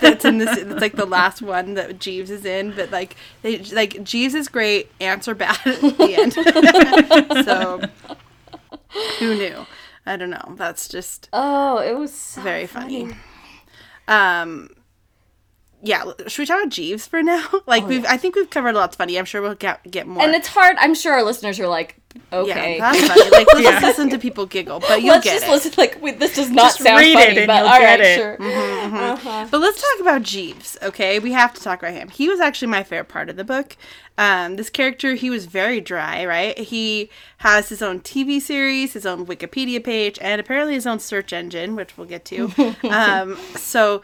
[0.00, 3.58] that's in this it's like the last one that Jeeves is in, but like they
[3.58, 7.44] like Jeeves is great, aunts are bad at the end.
[7.44, 7.80] so
[9.18, 9.66] who knew?
[10.04, 10.54] I don't know.
[10.56, 13.14] That's just Oh, it was so very funny.
[14.08, 14.70] Um,
[15.82, 16.04] yeah.
[16.28, 17.46] Should we talk about Jeeves for now?
[17.66, 19.18] Like we've, I think we've covered lots of funny.
[19.18, 20.22] I'm sure we'll get get more.
[20.22, 20.76] And it's hard.
[20.78, 21.96] I'm sure our listeners are like,
[22.32, 22.76] okay.
[22.76, 23.22] yeah, that's funny.
[23.30, 25.50] Like let's just listen to people giggle, but you'll Let's get just it.
[25.50, 25.72] listen.
[25.78, 28.00] Like, wait, this does not Just sound read funny, it and but you'll all get
[28.00, 28.16] right, it.
[28.16, 28.42] sure.
[28.42, 29.46] Uh-huh.
[29.50, 31.18] But let's talk about Jeeves, okay?
[31.18, 32.08] We have to talk about him.
[32.08, 33.76] He was actually my favorite part of the book.
[34.18, 36.58] Um, this character, he was very dry, right?
[36.58, 41.32] He has his own TV series, his own Wikipedia page, and apparently his own search
[41.32, 42.52] engine, which we'll get to.
[42.90, 44.02] um, so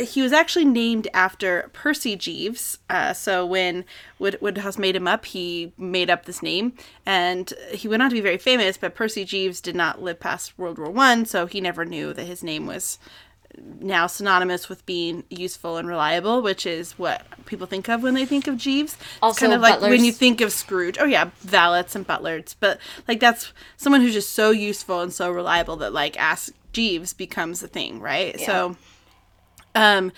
[0.00, 2.78] he was actually named after Percy Jeeves.
[2.88, 3.84] Uh, so when
[4.18, 6.72] Wood- Wodehouse made him up, he made up this name,
[7.04, 8.76] and he went on to be very famous.
[8.76, 12.24] But Percy Jeeves did not live past World War One, so he never knew that
[12.24, 12.98] his name was
[13.80, 18.24] now synonymous with being useful and reliable, which is what people think of when they
[18.24, 18.94] think of Jeeves.
[18.94, 20.96] It's Also kind of like when you think of Scrooge.
[20.98, 25.30] Oh yeah, valets and butlers, but like that's someone who's just so useful and so
[25.30, 28.40] reliable that like Ask Jeeves becomes a thing, right?
[28.40, 28.76] So
[29.74, 30.12] um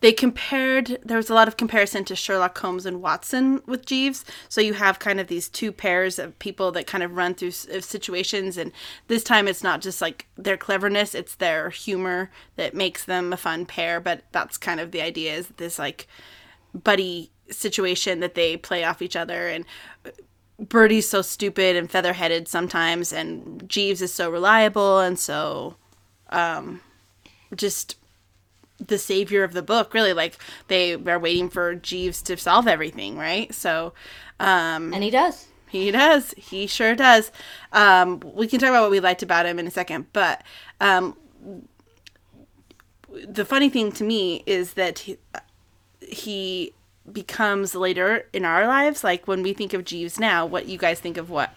[0.00, 4.24] they compared there was a lot of comparison to Sherlock Holmes and Watson with Jeeves.
[4.48, 7.50] So you have kind of these two pairs of people that kind of run through
[7.50, 8.56] situations.
[8.56, 8.70] And
[9.08, 13.36] this time it's not just like their cleverness, it's their humor that makes them a
[13.36, 16.06] fun pair, but that's kind of the idea is this like
[16.72, 19.48] buddy situation that they play off each other.
[19.48, 19.64] And
[20.60, 23.12] Bertie's so stupid and feather-headed sometimes.
[23.12, 25.00] And Jeeves is so reliable.
[25.00, 25.74] And so
[26.30, 26.82] um
[27.56, 27.96] just
[28.84, 30.38] the savior of the book really like
[30.68, 33.52] they are waiting for Jeeves to solve everything right?
[33.54, 33.92] So
[34.40, 35.46] um And he does.
[35.68, 36.32] he does.
[36.36, 37.30] He sure does.
[37.72, 40.42] Um we can talk about what we liked about him in a second but
[40.80, 41.16] um
[43.26, 45.16] the funny thing to me is that he,
[46.00, 46.72] he
[47.10, 51.00] becomes later in our lives like when we think of Jeeves now what you guys
[51.00, 51.50] think of what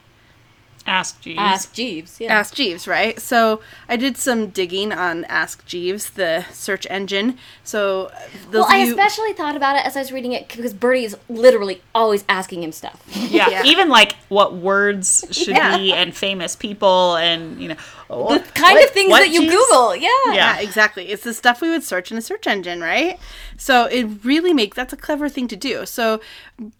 [0.87, 1.39] Ask Jeeves.
[1.39, 2.19] Ask Jeeves.
[2.19, 2.33] Yeah.
[2.39, 3.19] Ask Jeeves, right?
[3.21, 7.37] So I did some digging on Ask Jeeves, the search engine.
[7.63, 8.11] So
[8.49, 11.05] those well, I you- especially thought about it as I was reading it because Bertie
[11.05, 13.01] is literally always asking him stuff.
[13.13, 13.63] yeah, Yeah.
[13.63, 15.77] even like what words should Yeah.
[15.77, 17.75] be and famous people and you know
[18.11, 19.55] the kind what- of things that you Jeeves?
[19.55, 19.95] Google.
[19.95, 20.09] Yeah.
[20.27, 20.33] Yeah.
[20.33, 21.09] yeah, exactly.
[21.09, 23.19] It's the stuff we would search in a search engine, right?
[23.57, 25.85] So it really makes that's a clever thing to do.
[25.85, 26.19] So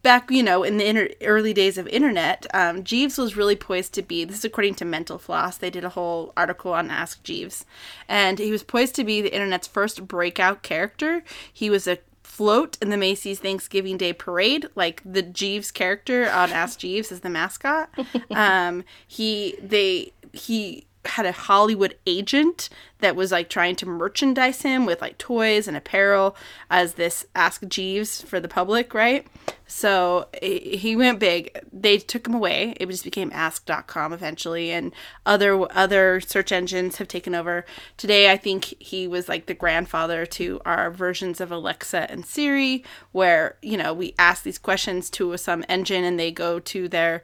[0.04, 3.94] back, you know, in the inter- early days of internet, um, Jeeves was really poised
[3.94, 4.26] to be.
[4.26, 5.58] This is according to Mental Floss.
[5.58, 7.66] They did a whole article on Ask Jeeves,
[8.08, 11.24] and he was poised to be the internet's first breakout character.
[11.52, 16.52] He was a float in the Macy's Thanksgiving Day Parade, like the Jeeves character on
[16.52, 17.90] Ask Jeeves is the mascot.
[18.32, 24.86] Um, he they he had a Hollywood agent that was like trying to merchandise him
[24.86, 26.36] with like toys and apparel
[26.70, 29.26] as this Ask Jeeves for the public, right?
[29.66, 31.58] So he went big.
[31.74, 32.76] They took him away.
[32.80, 34.94] It just became ask.com eventually and
[35.26, 37.66] other other search engines have taken over.
[37.98, 42.84] Today I think he was like the grandfather to our versions of Alexa and Siri
[43.12, 47.24] where, you know, we ask these questions to some engine and they go to their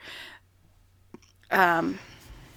[1.51, 1.99] um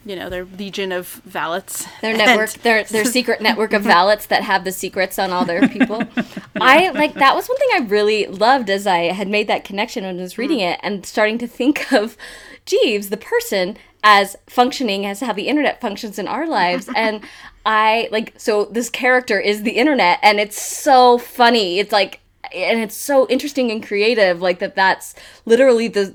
[0.05, 1.87] you know, their legion of valets.
[2.01, 5.45] Their And- network, their their secret network of valets that have the secrets on all
[5.45, 6.03] their people.
[6.61, 10.05] I like that was one thing I really loved as I had made that connection
[10.05, 10.73] when I was reading mm.
[10.73, 12.17] it and starting to think of
[12.67, 16.89] Jeeves, the person, as functioning as how the internet functions in our lives.
[16.95, 17.23] And
[17.67, 21.79] I like so this character is the internet and it's so funny.
[21.79, 22.20] It's like
[22.55, 25.15] and it's so interesting and creative like that that's
[25.47, 26.07] literally the,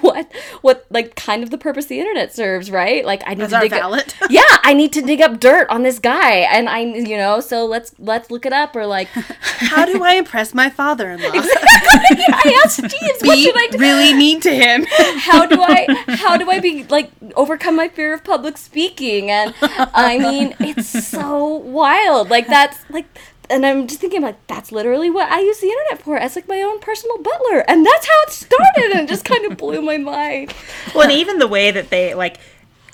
[0.00, 0.30] what
[0.62, 3.04] what like kind of the purpose the internet serves right?
[3.04, 5.82] Like i need As to dig up- yeah i need to dig up dirt on
[5.82, 9.84] this guy and i you know so let's let's look it up or like How
[9.84, 11.30] do I impress my father-in-law?
[11.32, 13.78] i asked jeeves what should i do?
[13.78, 14.86] really mean to him.
[15.18, 19.30] how do i how do i be like overcome my fear of public speaking?
[19.30, 22.30] And i mean it's so wild.
[22.30, 23.06] Like that's like
[23.50, 26.48] and I'm just thinking like that's literally what I use the internet for as like
[26.48, 29.82] my own personal butler, and that's how it started, and it just kind of blew
[29.82, 30.54] my mind.
[30.94, 32.38] Well, and even the way that they like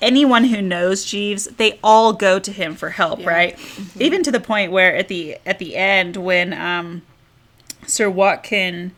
[0.01, 3.59] anyone who knows Jeeves, they all go to him for help, right?
[3.99, 7.03] Even to the point where at the at the end when um
[7.87, 8.93] Sir Watkin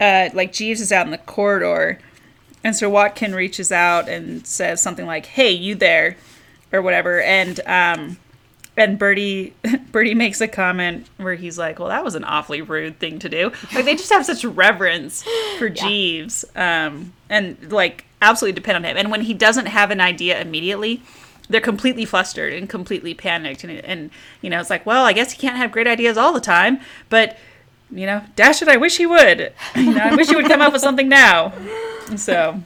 [0.00, 1.98] uh like Jeeves is out in the corridor
[2.64, 6.16] and Sir Watkin reaches out and says something like, "Hey, you there?"
[6.72, 8.18] or whatever and um
[8.76, 9.54] and Bertie
[9.92, 13.28] Bertie makes a comment where he's like, "Well, that was an awfully rude thing to
[13.28, 15.24] do." Like they just have such reverence
[15.58, 18.96] for Jeeves, um, and like absolutely depend on him.
[18.96, 21.02] And when he doesn't have an idea immediately,
[21.48, 23.64] they're completely flustered and completely panicked.
[23.64, 24.10] And and
[24.42, 26.80] you know, it's like, well, I guess he can't have great ideas all the time,
[27.08, 27.38] but
[27.90, 29.52] you know, dash it, I wish he would.
[29.76, 31.52] You know, I wish he would come up with something now.
[32.16, 32.60] So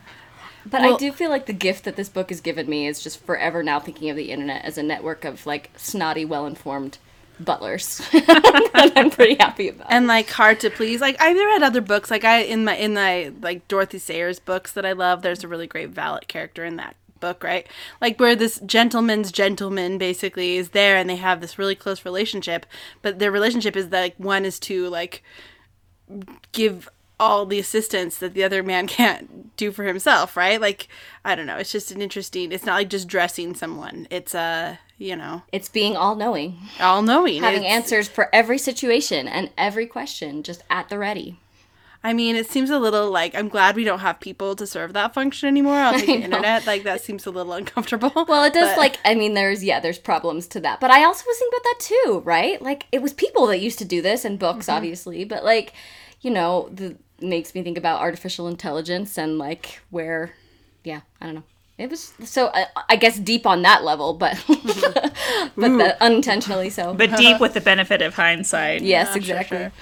[0.67, 3.25] But I do feel like the gift that this book has given me is just
[3.25, 6.99] forever now thinking of the internet as a network of like snotty, well informed
[7.39, 8.01] butlers.
[8.13, 9.91] and I'm pretty happy about.
[9.91, 11.01] and like hard to please.
[11.01, 12.11] Like I've read other books.
[12.11, 15.23] Like I in my in my like Dorothy Sayers books that I love.
[15.23, 17.67] There's a really great valet character in that book, right?
[18.01, 22.67] Like where this gentleman's gentleman basically is there, and they have this really close relationship.
[23.03, 25.23] But their relationship is that like one is to like
[26.53, 26.89] give
[27.21, 30.61] all the assistance that the other man can't do for himself, right?
[30.61, 30.89] Like
[31.25, 31.57] I don't know.
[31.59, 32.51] It's just an interesting.
[32.51, 34.09] It's not like just dressing someone.
[34.11, 37.43] It's uh, you know, It's being all knowing, all knowing.
[37.43, 41.39] having It's- answers for every situation and every question just at the ready.
[42.03, 44.95] I mean, it seems a little like I'm glad we don't have people to serve
[44.95, 46.67] that function anymore on the internet.
[46.67, 48.25] Like that seems a little uncomfortable.
[48.27, 50.81] Well, it does But- like I mean there's yeah, there's problems to that.
[50.81, 52.63] But I also was thinking about that too, right?
[52.63, 54.77] Like it was people that used to do this and books Mm-hmm.
[54.77, 55.75] obviously, but like,
[56.23, 60.33] you know, the makes me think about artificial intelligence and like where
[60.85, 61.43] yeah, I don't know.
[61.79, 66.93] It was so I, I guess deep on that level, but but the, unintentionally so.
[66.95, 68.83] But deep with the benefit of hindsight.
[68.83, 69.59] yes, Yeah, sure, exactly.
[69.59, 69.73] sure.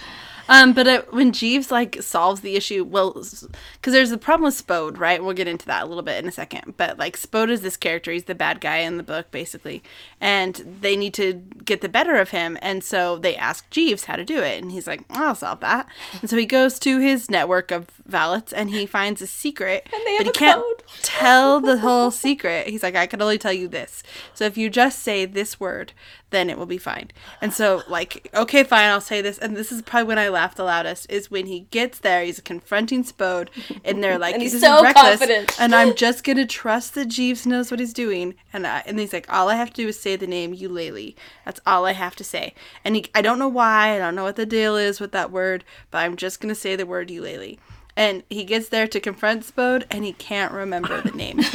[0.49, 4.55] Um, but uh, when Jeeves like solves the issue, well, because there's the problem with
[4.55, 5.23] Spode, right?
[5.23, 6.75] We'll get into that a little bit in a second.
[6.77, 9.83] But like Spode is this character; he's the bad guy in the book, basically,
[10.21, 11.35] and they need to
[11.65, 12.57] get the better of him.
[12.63, 15.87] And so they ask Jeeves how to do it, and he's like, "I'll solve that."
[16.21, 20.03] And so he goes to his network of valets, and he finds a secret, And
[20.07, 20.83] they have but he can't code.
[21.03, 22.69] tell the whole secret.
[22.69, 24.03] He's like, "I can only tell you this.
[24.35, 25.93] So if you just say this word,
[26.31, 27.11] then it will be fine."
[27.41, 29.39] And so like, okay, fine, I'll say this.
[29.39, 32.25] And this is probably when I laughed the loudest is when he gets there.
[32.25, 33.51] He's confronting Spode,
[33.85, 35.61] and they're like, And he's "This so reckless," confident.
[35.61, 38.35] And I'm just gonna trust that Jeeves knows what he's doing.
[38.53, 41.15] And I, and he's like, all I have to do is say the name Eulalie.
[41.45, 42.55] That's all I have to say.
[42.85, 43.95] And he, I don't know why.
[43.95, 46.77] I don't know what the deal is with that word, but I'm just gonna say
[46.77, 47.59] the word Eulalie.
[47.97, 51.41] And he gets there to confront Spode, and he can't remember the name.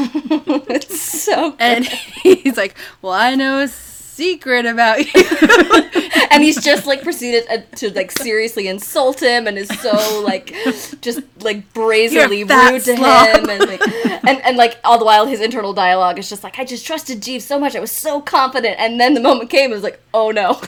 [0.69, 3.59] It's so and he's like, "Well, I know
[4.13, 5.21] secret about you."
[6.31, 10.53] and he's just like proceeded uh, to like seriously insult him and is so like
[11.01, 13.27] just like brazenly You're a fat rude to slob.
[13.37, 13.81] him and like
[14.27, 17.21] and, and like all the while his internal dialogue is just like I just trusted
[17.21, 20.01] Jeeves so much I was so confident and then the moment came it was like
[20.13, 20.59] oh no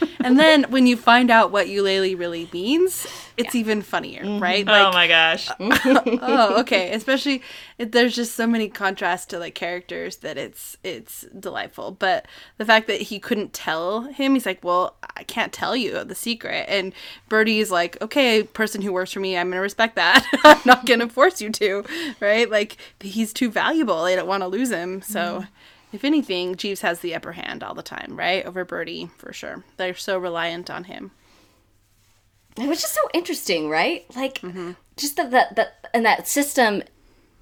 [0.24, 3.06] and then when you find out what Eulalie really means,
[3.36, 4.42] it's even funnier, mm-hmm.
[4.42, 4.68] right?
[4.68, 5.48] oh my gosh.
[5.60, 6.92] oh, okay.
[6.92, 7.42] Especially
[7.78, 11.92] if there's just so many contrasts to like characters that it's it's delightful.
[11.92, 12.26] But
[12.58, 16.14] the fact that he couldn't tell him, he's like, "Well, I can't tell you the
[16.14, 16.92] secret." And
[17.28, 20.26] Bertie's like, "Okay, person who works for me, I'm gonna respect that.
[20.44, 21.84] I'm not gonna force you to,
[22.20, 22.50] right?
[22.50, 24.00] Like he's too valuable.
[24.00, 25.02] I don't want to lose him.
[25.02, 25.46] So." Mm-hmm.
[25.92, 28.44] If anything, Jeeves has the upper hand all the time, right?
[28.46, 29.64] Over Bertie, for sure.
[29.76, 31.10] They're so reliant on him.
[32.56, 34.72] it was just so interesting right like Mm-hmm.
[34.96, 36.82] just that that that and that system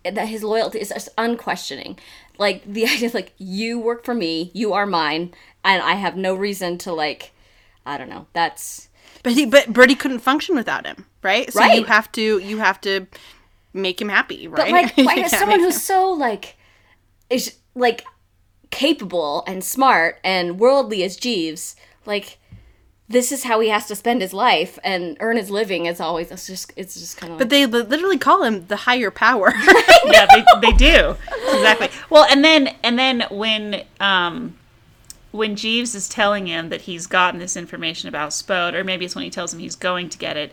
[0.05, 1.99] that his loyalty is just unquestioning
[2.39, 5.33] like the idea of like you work for me you are mine
[5.65, 7.33] and I have no reason to like
[7.87, 8.89] I don't know that's
[9.23, 11.51] But he, but Bertie couldn't function without him, right?
[11.53, 13.07] So you have to, you have to
[13.73, 14.57] make him happy, right?
[14.59, 16.57] But like, You why can't is someone who's him- so like
[17.31, 18.05] is like
[18.71, 22.39] capable and smart and worldly as Jeeves, like
[23.09, 25.87] this is how he has to spend his life and earn his living.
[25.87, 27.39] It's always it's just it's just kind of.
[27.39, 29.53] But they literally call him the higher power.
[30.07, 31.17] yeah, they, they do
[31.49, 31.89] exactly.
[32.11, 34.57] Well, and then and then when um
[35.31, 39.15] when Jeeves is telling him that he's gotten this information about Spode, or maybe it's
[39.15, 40.53] when he tells him he's going to get it,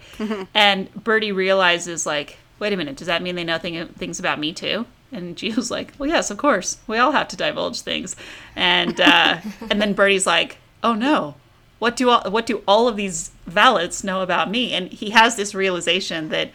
[0.54, 4.40] and Bertie realizes like, wait a minute, does that mean they know thing, things about
[4.40, 4.86] me too?
[5.12, 8.16] And Jeeves is like, well, yes, of course, we all have to divulge things,
[8.56, 9.38] and uh,
[9.70, 11.36] and then Bertie's like, oh no.
[11.80, 14.74] What do all, what do all of these valets know about me?
[14.74, 16.52] And he has this realization that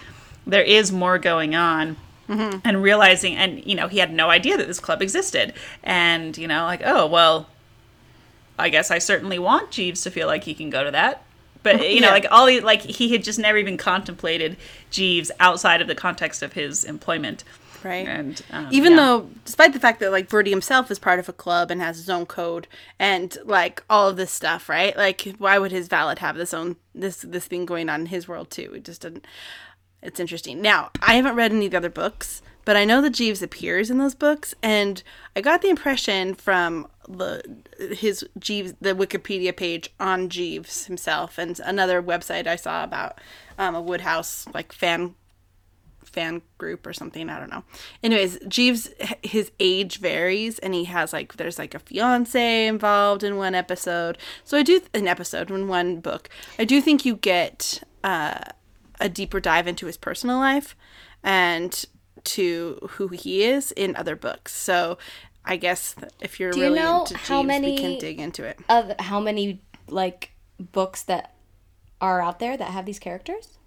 [0.46, 1.96] there is more going on
[2.64, 6.46] and realizing and you know he had no idea that this club existed and you
[6.46, 7.48] know like oh well
[8.56, 11.24] i guess i certainly want jeeves to feel like he can go to that
[11.64, 12.12] but you know Yeah.
[12.12, 14.56] like all he like he had just never even contemplated
[14.92, 17.42] jeeves outside of the context of his employment
[17.84, 18.06] right.
[18.06, 18.98] and um, Even yeah.
[18.98, 21.96] though, despite the fact that like Bertie himself is part of a club and has
[21.96, 22.66] his own code
[22.98, 24.96] and like all of this stuff, right?
[24.96, 28.28] Like, why would his valet have this own this this thing going on in his
[28.28, 28.72] world too?
[28.74, 29.26] It just doesn't.
[30.02, 30.62] It's interesting.
[30.62, 33.90] Now, I haven't read any of the other books, but I know that Jeeves appears
[33.90, 35.02] in those books, and
[35.36, 37.42] I got the impression from the
[37.96, 43.20] his Jeeves the Wikipedia page on Jeeves himself and another website I saw about
[43.58, 45.14] um, a Wodehouse like fan
[46.12, 47.28] fan group or something.
[47.30, 47.64] I don't know.
[48.02, 48.90] Anyways, Jeeves,
[49.22, 54.18] his age varies, and he has like there's like a fiance involved in one episode.
[54.44, 56.28] So I do an episode in one book.
[56.58, 58.40] I do think you get uh,
[59.00, 60.76] a deeper dive into his personal life
[61.22, 61.84] and
[62.24, 64.54] to who he is in other books.
[64.54, 64.98] So
[65.44, 68.58] I guess if you're you really know into how Jeeves, we can dig into it.
[68.68, 71.34] of how many like books that
[72.00, 73.58] are out there that have these characters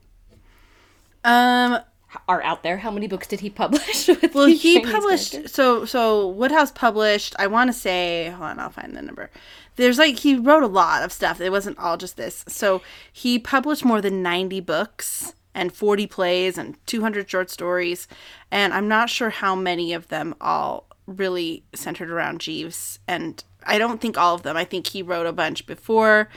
[1.24, 1.80] Um,
[2.28, 2.78] are out there.
[2.78, 4.08] How many books did he publish?
[4.22, 5.54] With Well, he Chinese published characters?
[5.54, 7.36] so so Wodehouse published.
[7.40, 9.30] I want to say, hold on, I'll find the number.
[9.76, 11.42] There's like he wrote a lot of stuff.
[11.42, 12.46] It wasn't all just this.
[12.48, 18.08] So he published more than ninety books and 40 plays and 200 short stories.
[18.50, 22.98] And I'm not sure how many of them all really centered around Jeeves.
[23.08, 24.58] And I don't think all of them.
[24.58, 26.28] I think he wrote a bunch before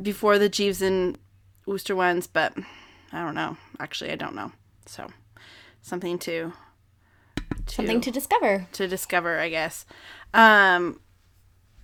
[0.00, 1.18] before the Jeeves and
[1.66, 2.56] Wooster ones, but
[3.12, 3.56] I don't know.
[3.78, 4.50] Actually, I don't know.
[4.86, 5.08] So
[5.82, 6.52] something to,
[7.66, 8.66] to Something to discover.
[8.72, 9.84] to discover, I guess.
[10.32, 11.00] Um,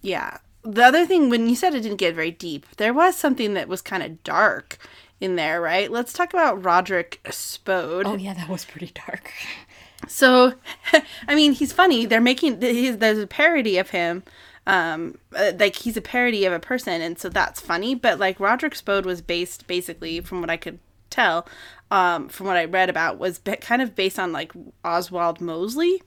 [0.02, 0.38] yeah.
[0.62, 3.68] The other thing, when you said it didn't get very deep, there was something that
[3.68, 4.78] was kind of dark
[5.20, 5.90] in there, right?
[5.90, 8.06] Let's talk about Roderick Spode.
[8.06, 9.32] Oh yeah, that was pretty dark.
[10.08, 10.54] So,
[11.28, 12.06] I mean, he's funny.
[12.06, 14.22] They're making he's, there's a parody of him,
[14.66, 17.94] um, uh, like he's a parody of a person, and so that's funny.
[17.94, 20.78] But like Roderick Spode was based basically, from what I could
[21.10, 21.46] tell,
[21.90, 24.52] um, from what I read about, was kind of based on like
[24.84, 26.02] Oswald Mosley,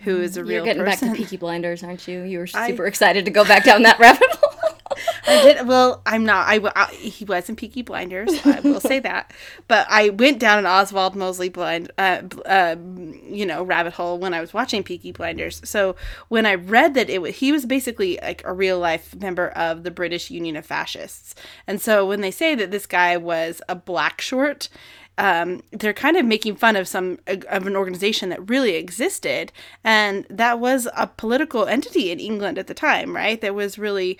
[0.00, 1.08] who is a You're real getting person.
[1.08, 2.22] back to Peaky Blinders, aren't you?
[2.22, 4.52] You were I- super excited to go back down that rabbit hole.
[5.28, 6.00] I did well.
[6.06, 6.46] I'm not.
[6.48, 8.30] I, I he was in Peaky Blinders.
[8.46, 9.32] I will say that.
[9.68, 12.76] But I went down an Oswald Mosley blind, uh, uh,
[13.28, 15.60] you know, rabbit hole when I was watching Peaky Blinders.
[15.68, 15.96] So
[16.28, 19.82] when I read that it was, he was basically like a real life member of
[19.82, 21.34] the British Union of Fascists.
[21.66, 24.68] And so when they say that this guy was a black short.
[25.18, 29.50] Um, they're kind of making fun of some of an organization that really existed,
[29.82, 33.40] and that was a political entity in England at the time, right?
[33.40, 34.18] That was really,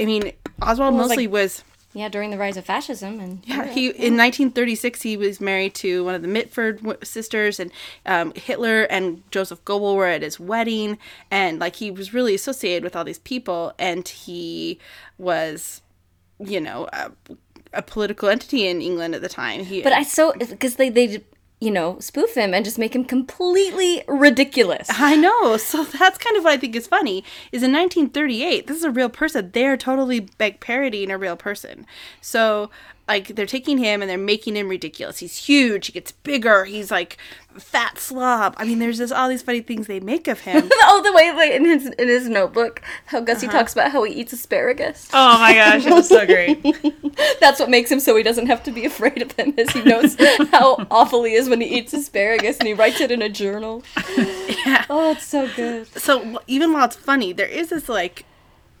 [0.00, 0.32] I mean,
[0.62, 3.86] Oswald Well, was Mosley like- was yeah, during the rise of fascism and yeah, he
[3.86, 7.70] in 1936 he was married to one of the Mitford sisters, and
[8.04, 10.98] um, Hitler and Joseph Goebbels were at his wedding,
[11.30, 14.78] and like he was really associated with all these people, and he
[15.16, 15.80] was,
[16.38, 17.10] you know, a,
[17.76, 19.64] a political entity in England at the time.
[19.64, 21.22] He, But I so because they they
[21.60, 24.88] you know spoof him and just make him completely ridiculous.
[24.90, 25.56] I know.
[25.56, 27.24] So that's kind of what I think is funny.
[27.52, 29.50] Is in 1938, this is a real person.
[29.52, 31.86] They're totally like parodying a real person.
[32.20, 32.70] So
[33.08, 35.18] like they're taking him and they're making him ridiculous.
[35.18, 35.86] He's huge.
[35.86, 36.64] He gets bigger.
[36.64, 37.18] He's like
[37.56, 38.54] fat slob.
[38.58, 40.68] I mean, there's just all these funny things they make of him.
[40.72, 43.58] oh, the way like in his in his notebook, how Gussie uh-huh.
[43.58, 45.08] talks about how he eats asparagus.
[45.12, 46.62] Oh my gosh, it was so great.
[47.40, 49.82] That's what makes him so he doesn't have to be afraid of them, as he
[49.82, 50.16] knows
[50.50, 53.84] how awful he is when he eats asparagus, and he writes it in a journal.
[54.18, 54.84] yeah.
[54.90, 55.86] Oh, it's so good.
[55.98, 58.24] so even while it's funny, there is this like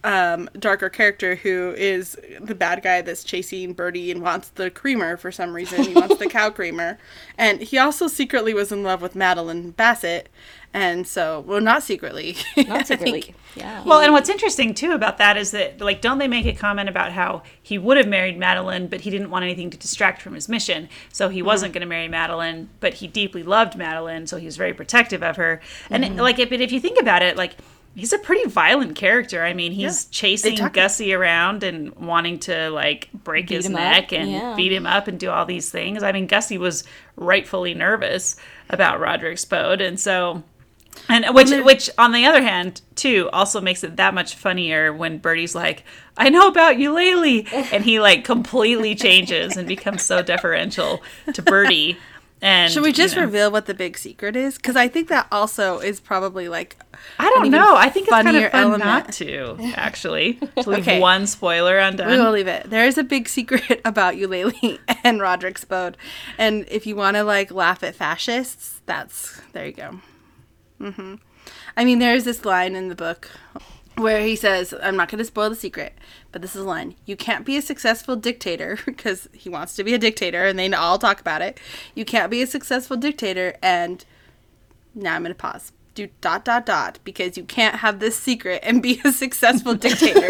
[0.06, 5.16] um, darker character who is the bad guy that's chasing Bertie and wants the creamer
[5.16, 5.82] for some reason.
[5.82, 6.98] He wants the cow creamer,
[7.36, 10.28] and he also secretly was in love with Madeline Bassett,
[10.72, 13.34] and so well, not secretly, Not secretly.
[13.56, 13.82] Yeah.
[13.84, 16.88] Well, and what's interesting too about that is that, like, don't they make a comment
[16.90, 20.34] about how he would have married Madeline, but he didn't want anything to distract from
[20.34, 24.36] his mission, so he wasn't going to marry Madeline, but he deeply loved Madeline, so
[24.36, 25.60] he was very protective of her.
[25.90, 27.56] And it- like, if, but if you think about it, like.
[27.96, 29.42] He's a pretty violent character.
[29.42, 30.08] I mean, he's Yeah.
[30.10, 34.54] chasing Gussie around and wanting to like break his him up, neck and yeah.
[34.54, 36.02] beat him up and do all these things.
[36.02, 36.84] I mean, Gussie was
[37.16, 38.36] rightfully nervous
[38.68, 40.42] about Roderick Spode, and so
[41.08, 45.18] and which, which, on the other hand, too, also makes it that much funnier when
[45.18, 45.84] Bertie's like,
[46.16, 51.96] "I know about Eulalie," and he like completely changes and becomes so deferential to Bertie.
[52.42, 54.56] And Should we just you know, reveal what the big secret is?
[54.56, 56.76] Because I think that also is probably like
[57.18, 57.74] I don't know.
[57.76, 58.84] I think it's kind of fun element.
[58.84, 61.00] not to actually to leave Okay.
[61.00, 62.08] one spoiler undone.
[62.10, 62.68] we will leave it.
[62.68, 65.96] There is a big secret about Eulalie and Roderick Spode,
[66.36, 70.00] and if you want to like laugh at fascists, that's there you go.
[70.78, 71.14] hmm
[71.76, 73.30] I mean, there is this line in the book
[73.96, 75.94] where he says, "I'm not going to spoil the secret,
[76.32, 79.84] but this is a line: You can't be a successful dictator because he wants to
[79.84, 81.58] be a dictator, and they all talk about it.
[81.94, 84.04] You can't be a successful dictator and."
[84.98, 85.72] Now I'm going to pause.
[85.96, 90.20] Do dot dot dot because you can't have this secret and be a successful dictator.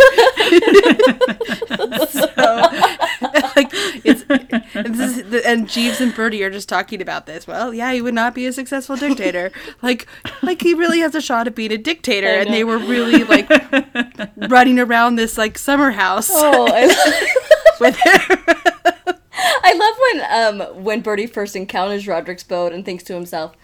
[2.08, 2.28] so,
[3.56, 3.68] like
[4.04, 4.24] it's
[4.74, 7.48] and, this and Jeeves and Bertie are just talking about this.
[7.48, 9.50] Well, yeah, he would not be a successful dictator.
[9.82, 10.06] like,
[10.40, 13.50] like he really has a shot at being a dictator, and they were really like
[14.36, 16.86] running around this like summer house Oh, I,
[17.80, 18.38] with him.
[19.38, 23.56] I love when um when Bertie first encounters Roderick Spode and thinks to himself,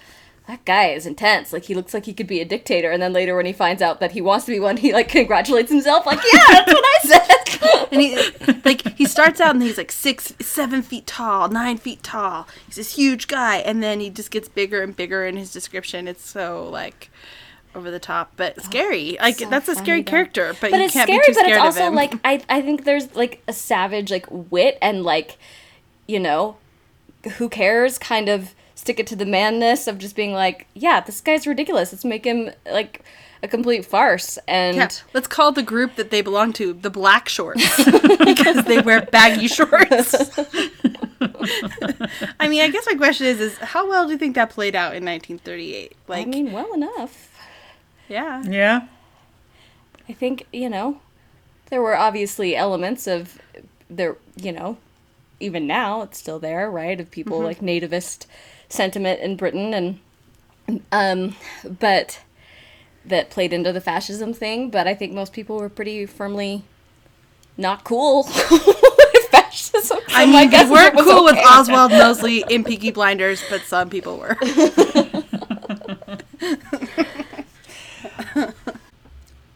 [0.49, 1.53] "That guy is intense.
[1.53, 3.83] Like he looks like he could be a dictator." And then later, when he finds
[3.83, 6.85] out that he wants to be one, he like congratulates himself, like, "Yeah, that's what
[6.85, 7.43] I said."
[7.93, 8.17] and he
[8.65, 12.77] like he starts out and he's like six seven feet tall nine feet tall he's
[12.77, 16.29] this huge guy and then he just gets bigger and bigger in his description it's
[16.29, 17.11] so like
[17.75, 20.11] over the top but oh, scary like so that's a scary though.
[20.11, 21.95] character but, but you it's can't scary, be too but scared it's of also him
[21.95, 25.39] like I I think there's like a savage like wit and like
[26.07, 26.57] you know
[27.37, 31.21] who cares kind of stick it to the manness of just being like yeah this
[31.21, 33.05] guy's ridiculous let's make him like
[33.45, 37.29] a complete farce and yeah, let's call the group that they belong to the black
[37.29, 37.77] shorts
[38.19, 40.15] because they wear baggy shorts
[42.41, 44.75] I mean, I guess my question is, is how well do you think that played
[44.75, 45.93] out in 1938?
[46.09, 47.31] Like, I mean, well enough.
[48.09, 48.43] yeah.
[48.45, 48.87] Yeah.
[50.09, 51.01] I think, you know,
[51.71, 53.41] there were obviously elements of
[53.89, 54.79] there, you know,
[55.41, 57.01] even now it's still there, right?
[57.01, 57.47] Of people mm-hmm.
[57.47, 58.27] like nativist
[58.73, 60.01] sentiment in Britain and
[60.93, 61.37] um
[61.79, 62.21] but
[63.05, 66.63] that played into the fascism thing, but I think most people were pretty firmly
[67.57, 69.99] not cool with fascism.
[70.09, 71.37] I mean, we weren't cool with.
[71.37, 74.37] Oswald Mosley in Peaky Blinders, but some people were.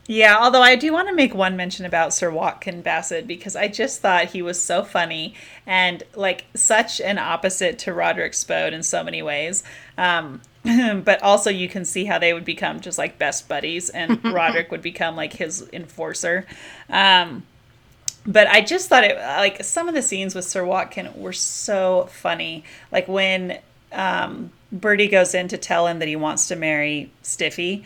[0.08, 3.66] Yeah, although I do want to make one mention about Sir Watkin Bassett because I
[3.66, 5.34] just thought he was so funny
[5.66, 9.64] and like such an opposite to Roderick Spode in so many ways.
[9.98, 10.42] Um,
[11.04, 14.70] but also you can see how they would become just like best buddies and Roderick
[14.70, 16.46] would become like his enforcer.
[16.88, 17.42] Um,
[18.24, 22.08] but I just thought it like some of the scenes with Sir Watkin were so
[22.12, 22.62] funny.
[22.92, 23.58] Like when
[23.92, 27.84] um, Bertie goes in to tell him that he wants to marry Stiffy,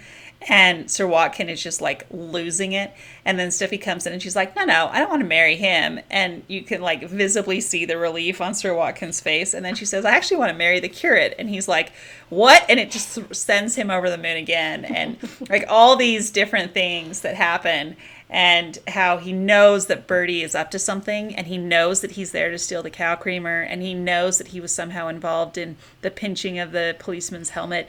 [0.49, 2.93] and Sir Watkin is just like losing it.
[3.25, 5.57] And then Stiffy comes in and she's like, No, no, I don't want to marry
[5.57, 6.01] him.
[6.11, 9.53] And you can like visibly see the relief on Sir Watkin's face.
[9.53, 11.35] And then she says, I actually want to marry the curate.
[11.39, 11.93] And he's like,
[12.31, 12.65] What?
[12.69, 14.85] And it just sends him over the moon again.
[14.85, 15.19] And
[15.51, 17.97] like all these different things that happen
[18.31, 22.31] and how he knows that Bertie is up to something and he knows that he's
[22.31, 25.77] there to steal the cow creamer and he knows that he was somehow involved in
[26.03, 27.89] the pinching of the policeman's helmet,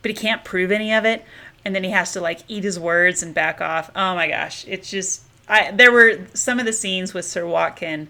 [0.00, 1.24] but he can't prove any of it.
[1.64, 3.90] And then he has to like eat his words and back off.
[3.94, 4.64] Oh my gosh.
[4.66, 8.08] It's just I there were some of the scenes with Sir Watkin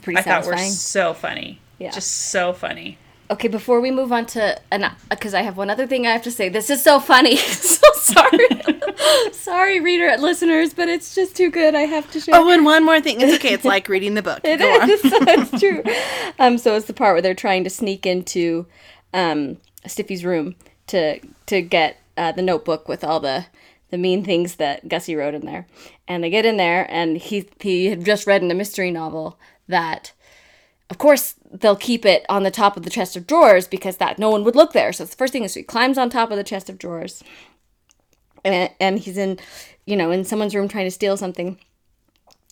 [0.00, 1.60] Pretty I thought were so funny.
[1.78, 1.90] Yeah.
[1.90, 2.98] Just so funny.
[3.30, 6.22] Okay, before we move on to and because I have one other thing I have
[6.22, 6.48] to say.
[6.48, 7.36] This is so funny.
[7.36, 8.48] so sorry,
[9.32, 11.74] sorry, reader at listeners, but it's just too good.
[11.74, 12.34] I have to share.
[12.34, 13.20] Oh, and one more thing.
[13.20, 13.54] It's okay.
[13.54, 14.40] It's like reading the book.
[14.44, 14.88] It Go on.
[14.90, 15.82] It's true.
[16.38, 18.66] Um, so it's the part where they're trying to sneak into
[19.14, 20.54] um, Stiffy's room
[20.88, 23.46] to to get uh, the notebook with all the
[23.90, 25.66] the mean things that Gussie wrote in there,
[26.08, 29.38] and they get in there, and he he had just read in a mystery novel
[29.68, 30.12] that.
[30.90, 34.18] Of course, they'll keep it on the top of the chest of drawers because that
[34.18, 34.92] no one would look there.
[34.92, 37.24] So the first thing is he climbs on top of the chest of drawers,
[38.44, 39.38] and and he's in,
[39.86, 41.58] you know, in someone's room trying to steal something,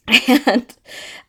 [0.27, 0.75] and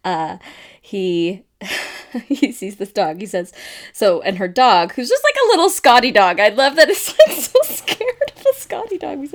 [0.06, 0.38] uh,
[0.82, 1.44] he
[2.28, 3.20] he sees this dog.
[3.20, 3.54] He says,
[3.94, 6.40] so, and her dog, who's just like a little Scotty dog.
[6.40, 8.31] I love that it's like so scared
[8.72, 9.28] Scotty dog.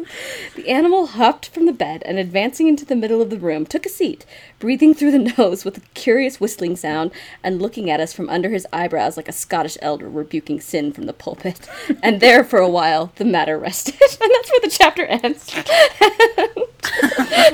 [0.55, 3.85] The animal hopped from the bed and advancing into the middle of the room, took
[3.85, 4.25] a seat,
[4.59, 7.11] breathing through the nose with a curious whistling sound
[7.43, 11.05] and looking at us from under his eyebrows like a Scottish elder rebuking sin from
[11.05, 11.69] the pulpit.
[12.03, 13.95] And there for a while, the matter rested.
[14.01, 15.53] and that's where the chapter ends.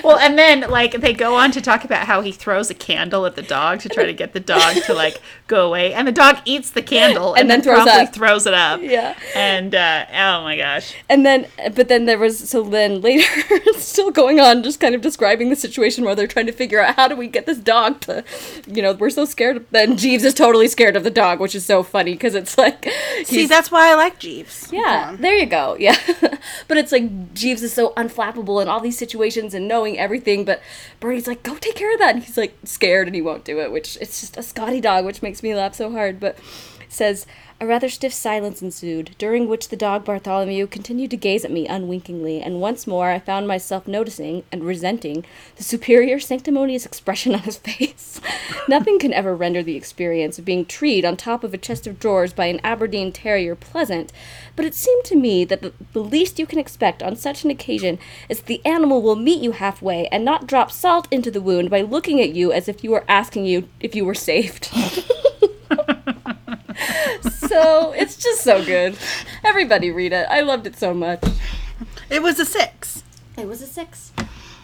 [0.05, 3.25] Well, and then like they go on to talk about how he throws a candle
[3.27, 6.13] at the dog to try to get the dog to like go away, and the
[6.13, 8.15] dog eats the candle and, And then, then throws up.
[8.15, 8.81] throws it up.
[8.83, 9.17] Yeah.
[9.35, 13.85] And uh, oh my gosh, And then, but then there was, so then later, it's
[13.85, 16.97] still going on, just kind of describing the situation where they're trying to figure out
[16.97, 18.25] how do we get this dog to,
[18.67, 19.65] you know, we're so scared.
[19.71, 22.89] Then Jeeves is totally scared of the dog, which is so funny because it's like,
[23.25, 24.69] See, that's why I like Jeeves.
[24.73, 25.77] Yeah, there you go.
[25.79, 25.99] Yeah.
[26.69, 30.63] but it's like Jeeves is so unflappable in all these situations and knowing everything, but
[31.01, 32.15] Bertie's like, go take care of that.
[32.15, 35.05] And he's like scared and he won't do it, which it's just a Scotty dog,
[35.05, 36.21] which makes me laugh so hard.
[36.21, 36.39] But
[36.89, 37.27] says,
[37.63, 41.69] a rather stiff silence ensued, during which the dog Bartholomew continued to gaze at me
[41.69, 47.43] unwinkingly, and once more I found myself noticing and resenting the superior sanctimonious expression on
[47.43, 48.21] his face.
[48.67, 52.01] Nothing can ever render the experience of being treed on top of a chest of
[52.01, 54.13] drawers by an Aberdeen terrier pleasant,
[54.57, 57.51] but it seemed to me that the, the least you can expect on such an
[57.51, 61.41] occasion is that the animal will meet you halfway and not drop salt into the
[61.41, 64.69] wound by looking at you as if you were asking you if you were saved.
[67.53, 68.97] so it's just so good.
[69.45, 70.27] Everybody read it.
[70.31, 71.23] I loved it so much.
[72.11, 73.03] It was a six,
[73.37, 74.13] It was a six.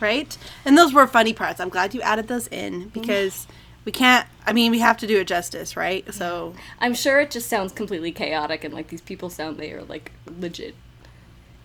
[0.01, 0.36] right?
[0.64, 1.61] And those were funny parts.
[1.61, 3.47] I'm glad you added those in because
[3.84, 4.26] we can't.
[4.47, 6.12] I mean, we have to do it justice, right?
[6.14, 9.82] So I'm sure it just sounds completely chaotic and like these people sound they are
[9.84, 10.74] like legit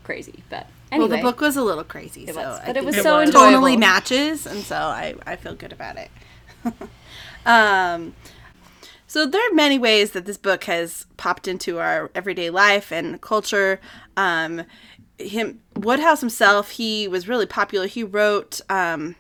[0.04, 0.44] crazy.
[0.50, 2.86] But anyway, well, the book was a little crazy, so was, I but it think
[2.88, 3.28] was It so was.
[3.30, 3.60] enjoyable.
[3.68, 6.10] tonally matches, and so I I feel good about it.
[7.46, 8.16] um,
[9.14, 13.22] so there are many ways that this book has popped into our everyday life and
[13.22, 13.80] culture.
[14.18, 14.64] Um,
[15.20, 17.86] him Wodehouse himself, he was really popular.
[17.86, 19.16] He wrote um,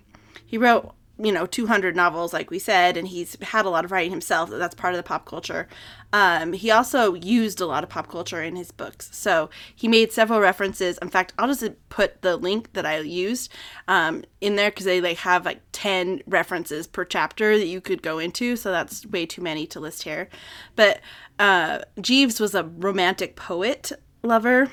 [0.48, 3.92] he wrote you know 200 novels like we said and he's had a lot of
[3.92, 5.68] writing himself that's part of the pop culture
[6.14, 9.10] um, he also used a lot of pop culture in his books.
[9.12, 10.98] So he made several references.
[11.02, 13.52] In fact i'll just put the link that i used
[13.88, 18.02] um, in there because they like have like 10 references per chapter that you could
[18.02, 20.30] go into so that's way too many to list here.
[20.76, 21.02] But
[21.40, 23.92] uh, jeeves was a romantic poet
[24.22, 24.72] lover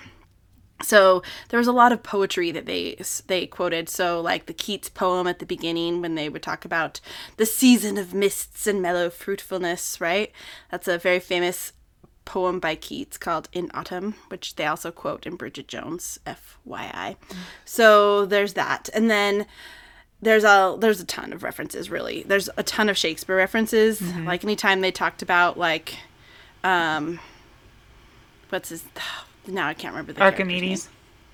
[0.83, 3.89] so there was a lot of poetry that they they quoted.
[3.89, 7.01] So like the keats poem at the beginning when they would talk about
[7.37, 10.33] the season of mists and mellow fruitfulness right?
[10.71, 11.73] That's a very famous
[12.25, 17.17] poem by keats called in autumn which they also quote in bridget jones fyi
[17.65, 18.89] so there's that.
[18.95, 19.47] And then
[20.23, 22.23] there's a there's a ton of references really.
[22.25, 24.01] There's a ton of shakespeare references.
[24.27, 25.97] Like anytime they talked about like
[26.63, 27.19] um
[28.51, 28.85] what's his
[29.47, 30.23] now i can't remember the.
[30.23, 30.89] Archimedes.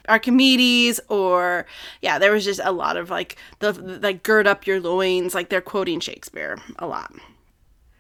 [0.09, 1.67] Archimedes or
[2.01, 5.49] yeah, there was just a lot of like the like gird up your loins, like
[5.49, 7.13] they're quoting Shakespeare a lot.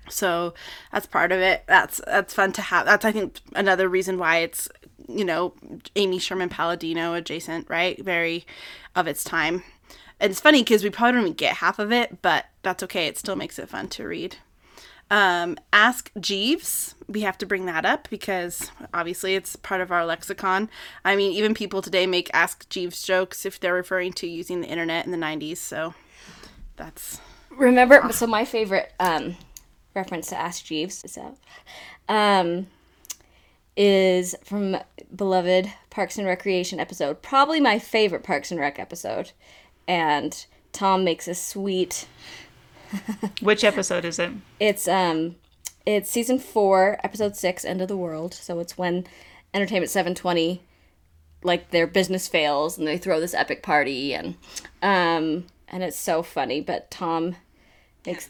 [0.08, 0.54] So
[0.92, 1.64] that's part of it.
[1.66, 2.86] That's that's fun to have.
[2.86, 4.68] That's I think another reason why it's
[5.08, 5.54] you know
[5.96, 8.02] Amy Sherman Palladino adjacent, right?
[8.02, 8.46] Very
[8.94, 9.62] of its time.
[10.18, 13.06] And it's funny because we probably don't even get half of it, but that's okay.
[13.06, 14.36] It still makes it fun to read.
[15.10, 16.94] Um, Ask Jeeves.
[17.06, 20.68] We have to bring that up because obviously it's part of our lexicon.
[21.04, 24.68] I mean, even people today make Ask Jeeves jokes if they're referring to using the
[24.68, 25.58] internet in the 90s.
[25.58, 25.94] So
[26.76, 27.20] that's.
[27.50, 29.36] Remember, so my favorite um,
[29.94, 31.36] reference to Ask Jeeves is that,
[32.08, 32.66] um,
[33.76, 34.76] is from
[35.14, 37.22] beloved Parks and Recreation episode.
[37.22, 39.32] Probably my favorite Parks and Rec episode.
[39.86, 42.06] And Tom makes a sweet.
[43.40, 44.30] Which episode is it?
[44.60, 45.36] It's um,
[45.84, 48.34] it's season four, episode six, End of the World.
[48.34, 49.06] So it's when
[49.54, 50.62] Entertainment Seven Twenty,
[51.42, 54.34] like their business fails and they throw this epic party and
[54.82, 56.60] um, and it's so funny.
[56.60, 57.36] But Tom
[58.04, 58.28] makes.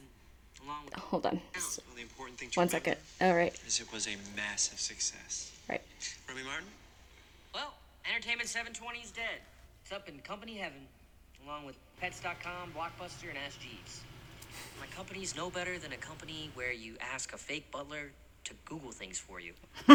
[0.64, 1.62] Along with Hold on, Well,
[1.94, 2.96] the important thing to One second.
[3.20, 3.54] All right.
[3.66, 5.52] is it was a massive success.
[5.68, 5.82] right.
[6.28, 6.66] Remy Martin?
[7.54, 7.72] Well,
[8.10, 9.40] Entertainment 720 is dead.
[9.82, 10.80] It's up in company heaven,
[11.46, 14.00] along with Pets.com, Blockbuster, and Ask Jeeves.
[14.80, 18.12] My company's no better than a company where you ask a fake butler
[18.44, 19.52] to Google things for you.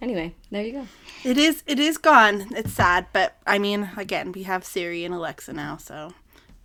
[0.00, 0.86] Anyway, there you go.
[1.24, 1.62] It is.
[1.66, 2.48] It is gone.
[2.54, 6.12] It's sad, but I mean, again, we have Siri and Alexa now, so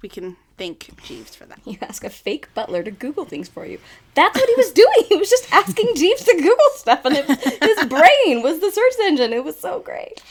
[0.02, 1.60] we can thank Jeeves for that.
[1.66, 3.80] You ask a fake butler to Google things for you.
[4.16, 5.06] That's what he was doing.
[5.08, 8.94] He was just asking Jeeves to Google stuff, and it, his brain was the search
[9.08, 9.32] engine.
[9.32, 10.22] It was so great.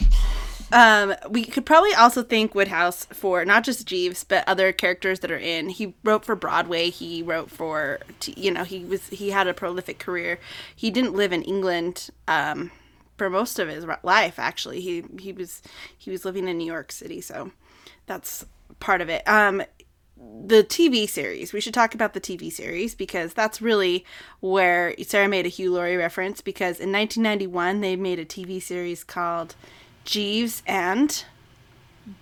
[0.72, 5.30] Um, we could probably also thank Wodehouse for not just Jeeves, but other characters that
[5.30, 5.68] are in.
[5.68, 6.90] He wrote for Broadway.
[6.90, 8.00] He wrote for,
[8.36, 10.38] you know, he was he had a prolific career.
[10.74, 12.70] He didn't live in England um,
[13.16, 14.38] for most of his life.
[14.38, 15.62] Actually, he he was
[15.96, 17.50] he was living in New York City, so
[18.06, 18.46] that's
[18.78, 19.26] part of it.
[19.26, 19.62] Um,
[20.20, 21.52] the TV series.
[21.52, 24.04] We should talk about the TV series because that's really
[24.40, 29.02] where Sarah made a Hugh Laurie reference because in 1991 they made a TV series
[29.02, 29.54] called
[30.04, 31.24] Jeeves and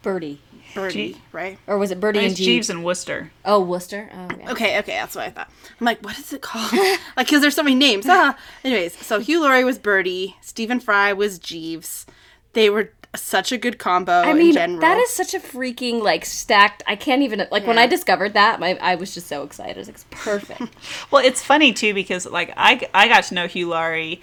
[0.02, 0.40] Bertie.
[0.74, 1.58] Bertie, Je- right?
[1.66, 2.46] Or was it Bertie and It's Jeeves?
[2.46, 3.32] Jeeves and Wooster.
[3.44, 4.10] Oh, Wooster.
[4.12, 4.50] Oh, yeah.
[4.52, 5.50] Okay, okay, that's what I thought.
[5.80, 6.70] I'm like, what is it called?
[7.16, 8.04] like, because there's so many names.
[8.08, 8.36] Ah.
[8.64, 12.04] Anyways, so Hugh Laurie was Bertie, Stephen Fry was Jeeves.
[12.52, 14.80] They were such a good combo I in mean, general.
[14.80, 16.82] that is such a freaking like stacked.
[16.86, 19.76] I can't even like when I discovered that, my I was just so excited.
[19.76, 20.60] I was like, it's perfect.
[21.10, 24.20] Well, it's funny too because like I I got to know Hugh Laurie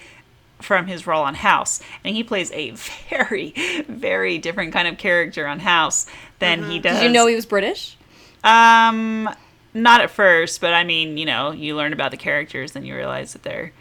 [0.60, 2.70] from his role on House, and he plays a
[3.10, 3.52] very
[3.88, 6.06] very different kind of character on House
[6.38, 6.98] than he does.
[7.00, 7.96] Did you know he was British?
[8.44, 9.28] Um,
[9.74, 12.94] not at first, but I mean, you know, you learn about the characters, then you
[12.94, 13.72] realize that they're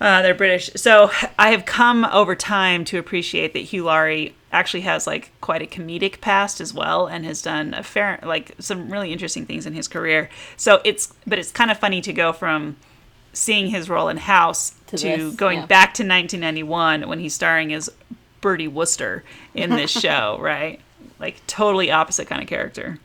[0.00, 0.70] uh, they're British.
[0.76, 5.62] So I have come over time to appreciate that Hugh Laurie actually has like quite
[5.62, 9.66] a comedic past as well, and has done a fair like some really interesting things
[9.66, 10.28] in his career.
[10.56, 12.76] So it's but it's kind of funny to go from
[13.32, 15.66] seeing his role in House to, To this, going yeah.
[15.66, 17.90] back to 1991 when he's starring as
[18.40, 19.24] Bertie Wooster
[19.54, 20.80] in this show, right?
[21.18, 22.98] Like totally opposite kind of character.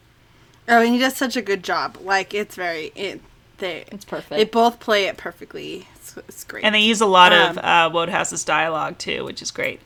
[0.68, 1.98] Oh, and he does such a good job.
[2.00, 2.90] Like, it's very.
[2.96, 3.20] It,
[3.58, 4.30] they, It's perfect.
[4.30, 5.86] They both play it perfectly.
[5.94, 6.64] It's, it's great.
[6.64, 9.80] And they use a lot of Um, uh, Wodehouse's dialogue too, which is great.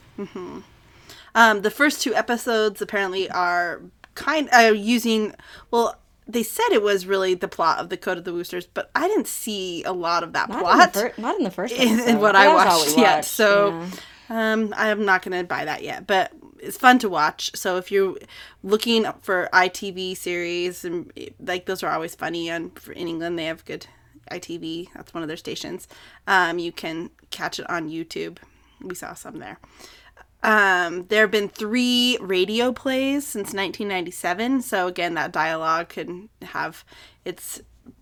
[1.35, 3.81] Um, the first two episodes apparently are
[4.15, 5.35] kind of using.
[5.71, 5.97] Well,
[6.33, 9.09] they said it was really the plot of the Code of the Woosters, but I
[9.09, 12.01] didn't see a lot of that Not plot in fir- not in the first in,
[12.01, 13.24] in what That I all watched yet.
[13.24, 13.70] So
[14.31, 14.53] yeah.
[14.53, 17.51] um, I'm not going to buy that yet, but it's fun to watch.
[17.55, 18.16] So if you're
[18.62, 23.47] looking for ITV series, and like those are always funny, and for, in England they
[23.47, 23.87] have good
[24.31, 24.89] ITV.
[24.95, 25.89] That's one of their stations.
[26.26, 28.39] Um, you can catch it on YouTube.
[28.81, 29.59] We saw some there.
[30.43, 34.62] Um, there have been three radio plays since 1997.
[34.62, 36.84] So again, that dialogue can have
[37.24, 37.61] its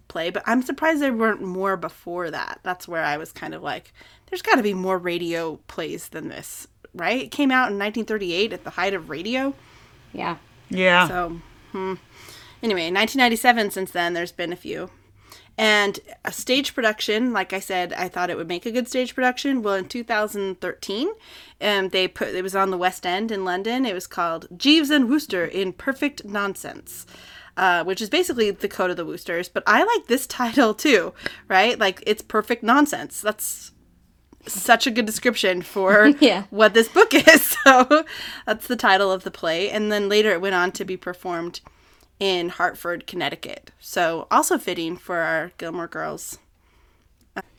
[0.09, 0.31] play.
[0.31, 2.61] But I'm surprised there weren't more before that.
[2.63, 3.93] That's where I was kind of like,
[4.27, 7.23] there's got to be more radio plays than this, right?
[7.23, 9.55] It came out in 1938 at the height of radio.
[10.13, 10.37] Yeah.
[10.71, 11.09] Yeah.
[11.09, 11.41] So,
[11.73, 11.95] hmm.
[12.63, 13.71] anyway, 1997.
[13.71, 14.91] Since then, there's been a few,
[15.59, 17.33] and a stage production.
[17.33, 19.61] Like I said, I thought it would make a good stage production.
[19.63, 21.09] Well, in 2013,
[21.61, 23.85] um, they put it was on the West End in London.
[23.85, 27.05] It was called Jeeves and Wooster in Perfect Nonsense.
[27.57, 31.13] Uh, which is basically the code of the Woosters, but I like this title too,
[31.49, 31.77] right?
[31.77, 33.21] Like it's perfect nonsense.
[33.21, 33.73] That's
[34.47, 36.45] such a good description for Yeah.
[36.51, 37.57] what this book is.
[37.65, 38.05] So
[38.47, 39.71] that's the title of the play.
[39.71, 41.61] And then later it went on to be performed
[42.21, 43.71] in Hartford, Connecticut.
[43.79, 46.39] So also fitting for our Gilmore Girls.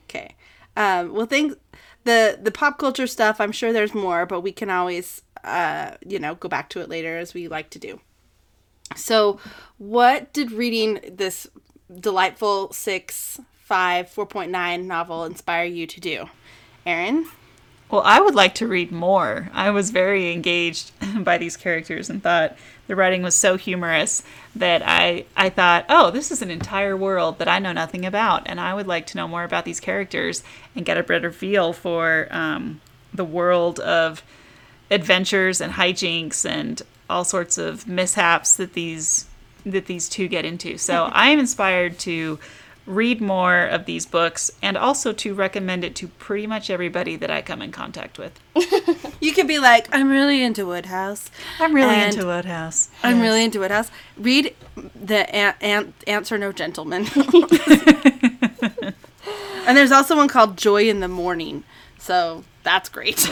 [0.04, 0.34] Okay.
[0.76, 1.56] Um, well, thanks.
[2.04, 3.40] the the pop culture stuff.
[3.40, 6.88] I'm sure there's more, but we can always, uh, you know, go back to it
[6.88, 8.00] later as we like to do.
[8.96, 9.38] So,
[9.78, 11.46] what did reading this
[12.00, 16.28] delightful six, five, 4.9 novel inspire you to do?
[16.84, 17.26] Erin?
[17.90, 19.48] Well, I would like to read more.
[19.52, 20.92] I was very engaged
[21.24, 22.56] by these characters and thought
[22.90, 24.24] the writing was so humorous
[24.56, 28.42] that I I thought, "Oh, this is an entire world that I know nothing about,
[28.46, 30.42] and I would like to know more about these characters
[30.74, 32.80] and get a better feel for um,
[33.14, 34.24] the world of
[34.90, 39.26] adventures and hijinks and all sorts of mishaps that these
[39.64, 40.76] that these two get into.
[40.76, 42.40] So I am inspired to
[42.86, 47.30] read more of these books and also to recommend it to pretty much everybody that
[47.30, 48.38] I come in contact with.
[49.22, 51.30] You could be like, I'm really into Wodehouse.
[51.58, 52.88] I'm really And into Wodehouse.
[53.02, 53.90] I'm really into Wodehouse.
[54.16, 57.06] Read the an- an- Aunts Aren't Gentlemen.
[59.66, 61.64] and there's also one called Joy in the Morning.
[61.98, 63.18] So that's great.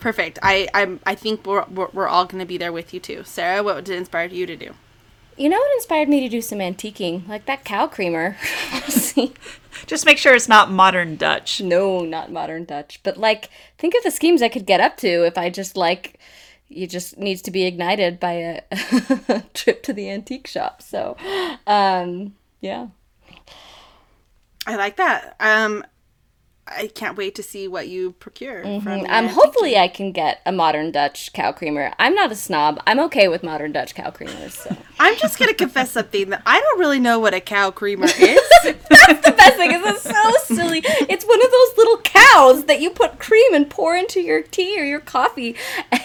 [0.00, 0.38] Perfect.
[0.40, 3.24] I I'm, I think we're, we're, we're all going to be there with you too.
[3.24, 4.74] Sarah, what did inspire you to do?
[5.38, 7.28] You know what inspired me to do some antiquing?
[7.28, 8.36] Like that cow creamer.
[9.86, 11.60] Just make sure it's not modern Dutch.
[11.60, 13.00] no, not modern Dutch.
[13.04, 16.18] But like, think of the schemes I could get up to if I just like,
[16.68, 20.82] it just needs to be ignited by a trip to the antique shop.
[20.82, 21.16] So,
[21.66, 22.88] um, yeah.
[24.66, 25.36] I like that.
[25.40, 25.84] Um,
[26.76, 29.00] I can't wait to see what you procure from.
[29.00, 31.92] your Um, hopefully I can get a modern Dutch cow creamer.
[31.98, 32.80] I'm not a snob.
[32.86, 34.52] I'm okay with modern Dutch cow creamers.
[34.52, 34.76] So.
[35.00, 38.40] I'm just gonna confess something that I don't really know what a cow creamer is.
[38.62, 40.82] That's the best thing it's so silly.
[40.84, 44.80] It's one of those little cows that you put cream and pour into your tea
[44.80, 45.56] or your coffee.
[45.90, 46.02] And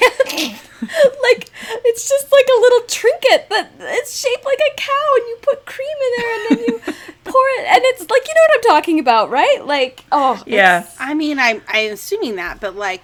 [1.23, 1.49] like
[1.85, 5.65] it's just like a little trinket that it's shaped like a cow and you put
[5.65, 6.93] cream in there and then you
[7.23, 9.65] pour it and it's like you know what I'm talking about, right?
[9.65, 10.87] Like oh Yeah.
[10.99, 13.03] I mean, I'm I'm assuming that, but like,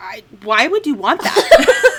[0.00, 1.88] I why would you want that?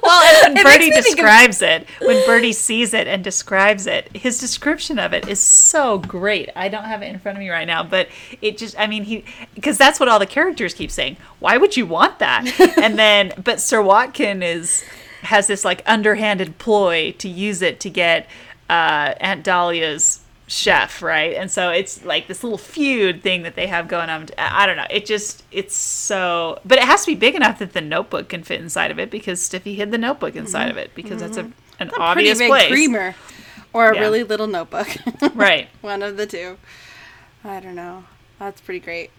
[0.00, 3.86] Well, and when It Bertie me of- describes it, when Bertie sees it and describes
[3.86, 6.48] it, his description of it is so great.
[6.56, 8.08] I don't have it in front of me right now, but
[8.40, 9.24] it just, I mean, he,
[9.54, 11.18] because that's what all the characters keep saying.
[11.40, 12.46] Why would you want that?
[12.78, 14.82] and then, but Sir Watkin is,
[15.22, 18.26] has this like underhanded ploy to use it to get
[18.68, 21.34] uh, Aunt Dahlia's chef, right?
[21.36, 24.28] And so it's like this little feud thing that they have going on.
[24.38, 24.86] I I don't know.
[24.90, 28.42] It just it's so, but it has to be big enough that the notebook can
[28.42, 31.50] fit inside of it because Stiffy hid the notebook inside of it because that's a
[31.80, 33.14] an Pretty obvious big place, creamer,
[33.72, 34.00] or a Yeah.
[34.00, 34.88] really little notebook.
[35.34, 35.68] right?
[35.80, 36.58] One of the two.
[37.44, 38.04] I don't know.
[38.38, 39.10] That's pretty great.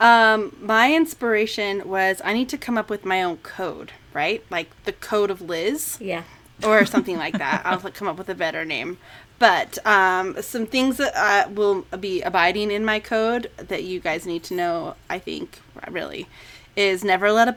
[0.00, 4.44] Um, my inspiration was I need to come up with my own code, right?
[4.50, 5.96] Like the code of Liz.
[6.00, 6.24] yeah.
[6.64, 7.62] Or something like that.
[7.64, 8.98] I'll come up with a better name.
[9.38, 14.24] But um, some things that uh, will be abiding in my code that you guys
[14.24, 15.58] need to know, I think,
[15.90, 16.28] really,
[16.76, 17.52] is never let a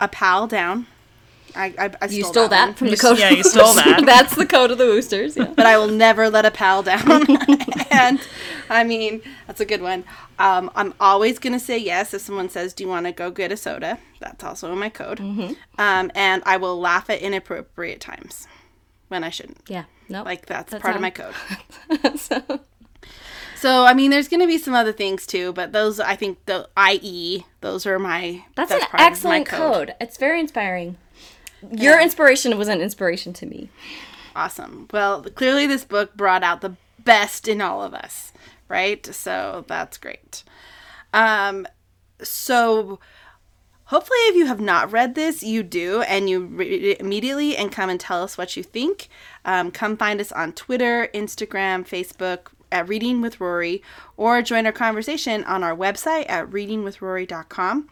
[0.00, 0.86] a pal down.
[1.54, 3.18] I, I, I You stole, stole that, from You the s- code.
[3.18, 4.02] yeah, you stole that.
[4.06, 5.36] That's the code of the Woosters.
[5.36, 5.52] Yeah.
[5.54, 7.26] but I will never let a pal down.
[7.90, 8.20] and
[8.70, 10.04] I mean, that's a good one.
[10.38, 13.30] Um, I'm always going to say yes if someone says, Do you want to go
[13.30, 13.98] get a soda?
[14.20, 15.20] That's also in my code.
[15.20, 18.46] Um, and I will laugh at inappropriate times
[19.08, 19.60] when I shouldn't.
[19.68, 19.84] Yeah.
[20.08, 20.22] No.
[20.22, 21.34] Like, that's, That's part of my code.
[22.18, 22.60] So,
[23.56, 26.44] So I mean, there's going to be some other things too, but those, I think,
[26.46, 28.44] the IE, those are my.
[28.56, 29.94] That's, an part of my excellent code.
[30.00, 30.96] It's very inspiring.
[31.70, 33.70] Your inspiration was an inspiration to me.
[34.34, 34.88] Awesome.
[34.92, 38.32] Well, clearly this book brought out the best in all of us,
[38.68, 39.04] right?
[39.06, 40.42] So that's great.
[41.12, 41.66] Um,
[42.22, 42.98] so
[43.84, 47.70] hopefully, if you have not read this, you do, and you read it immediately and
[47.70, 49.08] come and tell us what you think.
[49.44, 52.48] Um, come find us on Twitter, Instagram, Facebook.
[52.70, 53.82] at Reading with Rory
[54.16, 57.88] or join our conversation on our website at readingwithrory.com.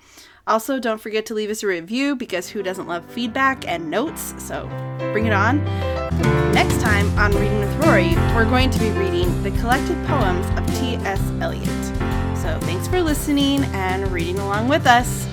[0.46, 4.34] Also, don't forget to leave us a review because who doesn't love feedback and notes?
[4.38, 4.66] So
[5.12, 5.64] bring it on.
[6.52, 10.66] Next time on Reading with Rory, we're going to be reading the collected poems of
[10.78, 11.20] T.S.
[11.40, 11.66] Eliot.
[12.36, 15.26] So thanks for listening and reading along with us.